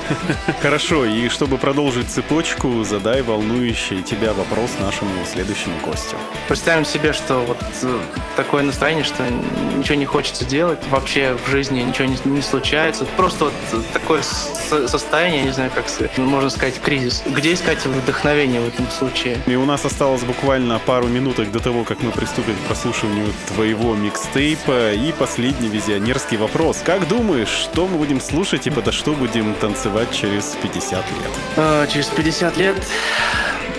Хорошо, 0.62 1.04
и 1.04 1.28
чтобы 1.28 1.58
продолжить 1.58 2.08
цепочку, 2.08 2.82
задай 2.82 3.22
волнующий 3.22 4.02
тебя 4.02 4.32
вопрос 4.32 4.72
нашему 4.80 5.12
следующему 5.32 5.74
гостю. 5.84 6.16
Представим 6.48 6.84
себе, 6.84 7.12
что 7.12 7.38
вот 7.46 7.58
э, 7.82 8.00
такое 8.36 8.64
настроение, 8.64 9.04
что 9.04 9.24
ничего 9.76 9.94
не 9.94 10.06
хочется 10.06 10.44
делать, 10.44 10.80
вообще 10.90 11.36
в 11.46 11.48
жизни 11.48 11.82
ничего 11.82 12.08
не, 12.08 12.18
не 12.24 12.42
случается. 12.42 13.04
Просто 13.16 13.44
вот 13.44 13.54
такое 13.92 14.22
состояние, 14.22 15.44
не 15.44 15.52
знаю, 15.52 15.70
как 15.72 15.86
можно 16.18 16.50
сказать, 16.50 16.80
кризис. 16.80 17.22
Где 17.26 17.52
искать 17.52 17.86
вдохновение 17.86 18.55
в 18.60 18.68
этом 18.68 18.88
случае? 18.90 19.38
И 19.46 19.54
у 19.56 19.64
нас 19.64 19.84
осталось 19.84 20.22
буквально 20.24 20.78
пару 20.78 21.08
минуток 21.08 21.50
до 21.52 21.60
того, 21.60 21.84
как 21.84 22.02
мы 22.02 22.10
приступим 22.10 22.54
к 22.54 22.66
прослушиванию 22.66 23.26
твоего 23.48 23.94
микстейпа. 23.94 24.92
И 24.94 25.12
последний 25.12 25.68
визионерский 25.68 26.36
вопрос. 26.36 26.82
Как 26.84 27.06
думаешь, 27.08 27.48
что 27.48 27.86
мы 27.86 27.98
будем 27.98 28.20
слушать 28.20 28.66
и 28.66 28.70
подо 28.70 28.92
что 28.92 29.12
будем 29.12 29.54
танцевать 29.54 30.08
через 30.12 30.56
50 30.62 30.92
лет? 30.92 31.30
Э, 31.56 31.86
Через 31.92 32.06
50 32.06 32.56
лет 32.56 32.76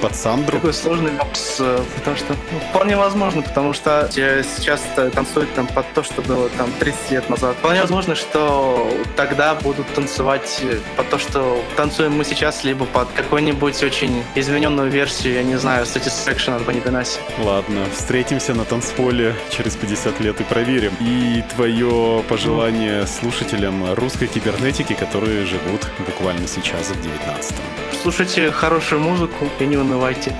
Под 0.01 0.15
Сандру? 0.15 0.57
такой 0.57 0.73
сложный 0.73 1.11
вопрос, 1.11 1.57
э, 1.59 1.79
потому 1.95 2.17
что 2.17 2.35
ну, 2.51 2.59
вполне 2.69 2.95
возможно, 2.95 3.41
потому 3.41 3.73
что 3.73 4.09
сейчас 4.11 4.81
э, 4.97 5.09
танцуют 5.09 5.53
там 5.53 5.67
под 5.67 5.85
то, 5.93 6.03
что 6.03 6.21
было 6.21 6.49
там 6.49 6.71
30 6.79 7.11
лет 7.11 7.29
назад. 7.29 7.55
Вполне 7.57 7.81
возможно, 7.81 8.15
что 8.15 8.91
тогда 9.15 9.55
будут 9.55 9.87
танцевать 9.93 10.59
э, 10.61 10.77
под 10.95 11.09
то, 11.09 11.17
что 11.17 11.63
танцуем 11.75 12.13
мы 12.13 12.25
сейчас, 12.25 12.63
либо 12.63 12.85
под 12.85 13.07
какую-нибудь 13.15 13.81
очень 13.83 14.23
измененную 14.35 14.89
версию, 14.89 15.35
я 15.35 15.43
не 15.43 15.57
знаю, 15.57 15.85
Satisfaction 15.85 16.55
от 16.55 16.63
Бонни 16.63 16.79
Бенаси. 16.79 17.19
Ладно, 17.39 17.85
встретимся 17.95 18.53
на 18.53 18.65
танцполе 18.65 19.35
через 19.49 19.75
50 19.75 20.19
лет 20.19 20.39
и 20.41 20.43
проверим. 20.43 20.93
И 20.99 21.43
твое 21.55 22.23
пожелание 22.27 23.07
слушателям 23.07 23.93
русской 23.95 24.27
кибернетики, 24.27 24.93
которые 24.93 25.45
живут 25.45 25.87
буквально 26.05 26.47
сейчас 26.47 26.89
в 26.89 27.01
19 27.01 27.55
Слушайте 28.03 28.51
хорошую 28.51 29.01
музыку 29.01 29.49
и 29.59 29.65
не 29.65 29.75
унывайте. 29.88 30.35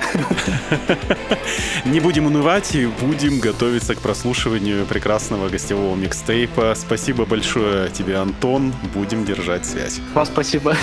Не 1.84 2.00
будем 2.00 2.26
унывать 2.26 2.74
и 2.74 2.86
будем 2.86 3.40
готовиться 3.40 3.94
к 3.94 4.00
прослушиванию 4.00 4.84
прекрасного 4.86 5.48
гостевого 5.48 5.94
микстейпа. 5.96 6.74
Спасибо 6.76 7.24
большое 7.24 7.90
тебе, 7.90 8.16
Антон. 8.16 8.74
Будем 8.94 9.24
держать 9.24 9.66
связь. 9.66 10.00
Вам 10.14 10.26
спасибо. 10.26 10.76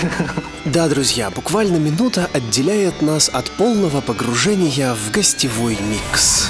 Да, 0.65 0.89
друзья, 0.89 1.29
буквально 1.29 1.77
минута 1.77 2.27
отделяет 2.33 3.01
нас 3.01 3.29
от 3.29 3.49
полного 3.51 4.01
погружения 4.01 4.93
в 4.93 5.11
гостевой 5.11 5.77
микс. 5.89 6.49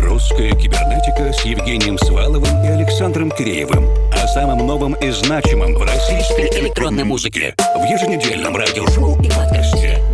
Русская 0.00 0.50
кибернетика 0.52 1.32
с 1.32 1.44
Евгением 1.44 1.98
Сваловым 1.98 2.64
и 2.64 2.68
Александром 2.68 3.30
Киреевым. 3.30 3.88
О 4.12 4.28
самом 4.28 4.66
новом 4.66 4.94
и 4.94 5.10
значимом 5.10 5.74
в 5.74 5.82
российской 5.82 6.48
электронной 6.60 7.04
музыке. 7.04 7.54
В 7.58 7.84
еженедельном 7.84 8.54
радиошоу 8.54 9.20
и 9.22 9.28
подкасте. 9.28 10.07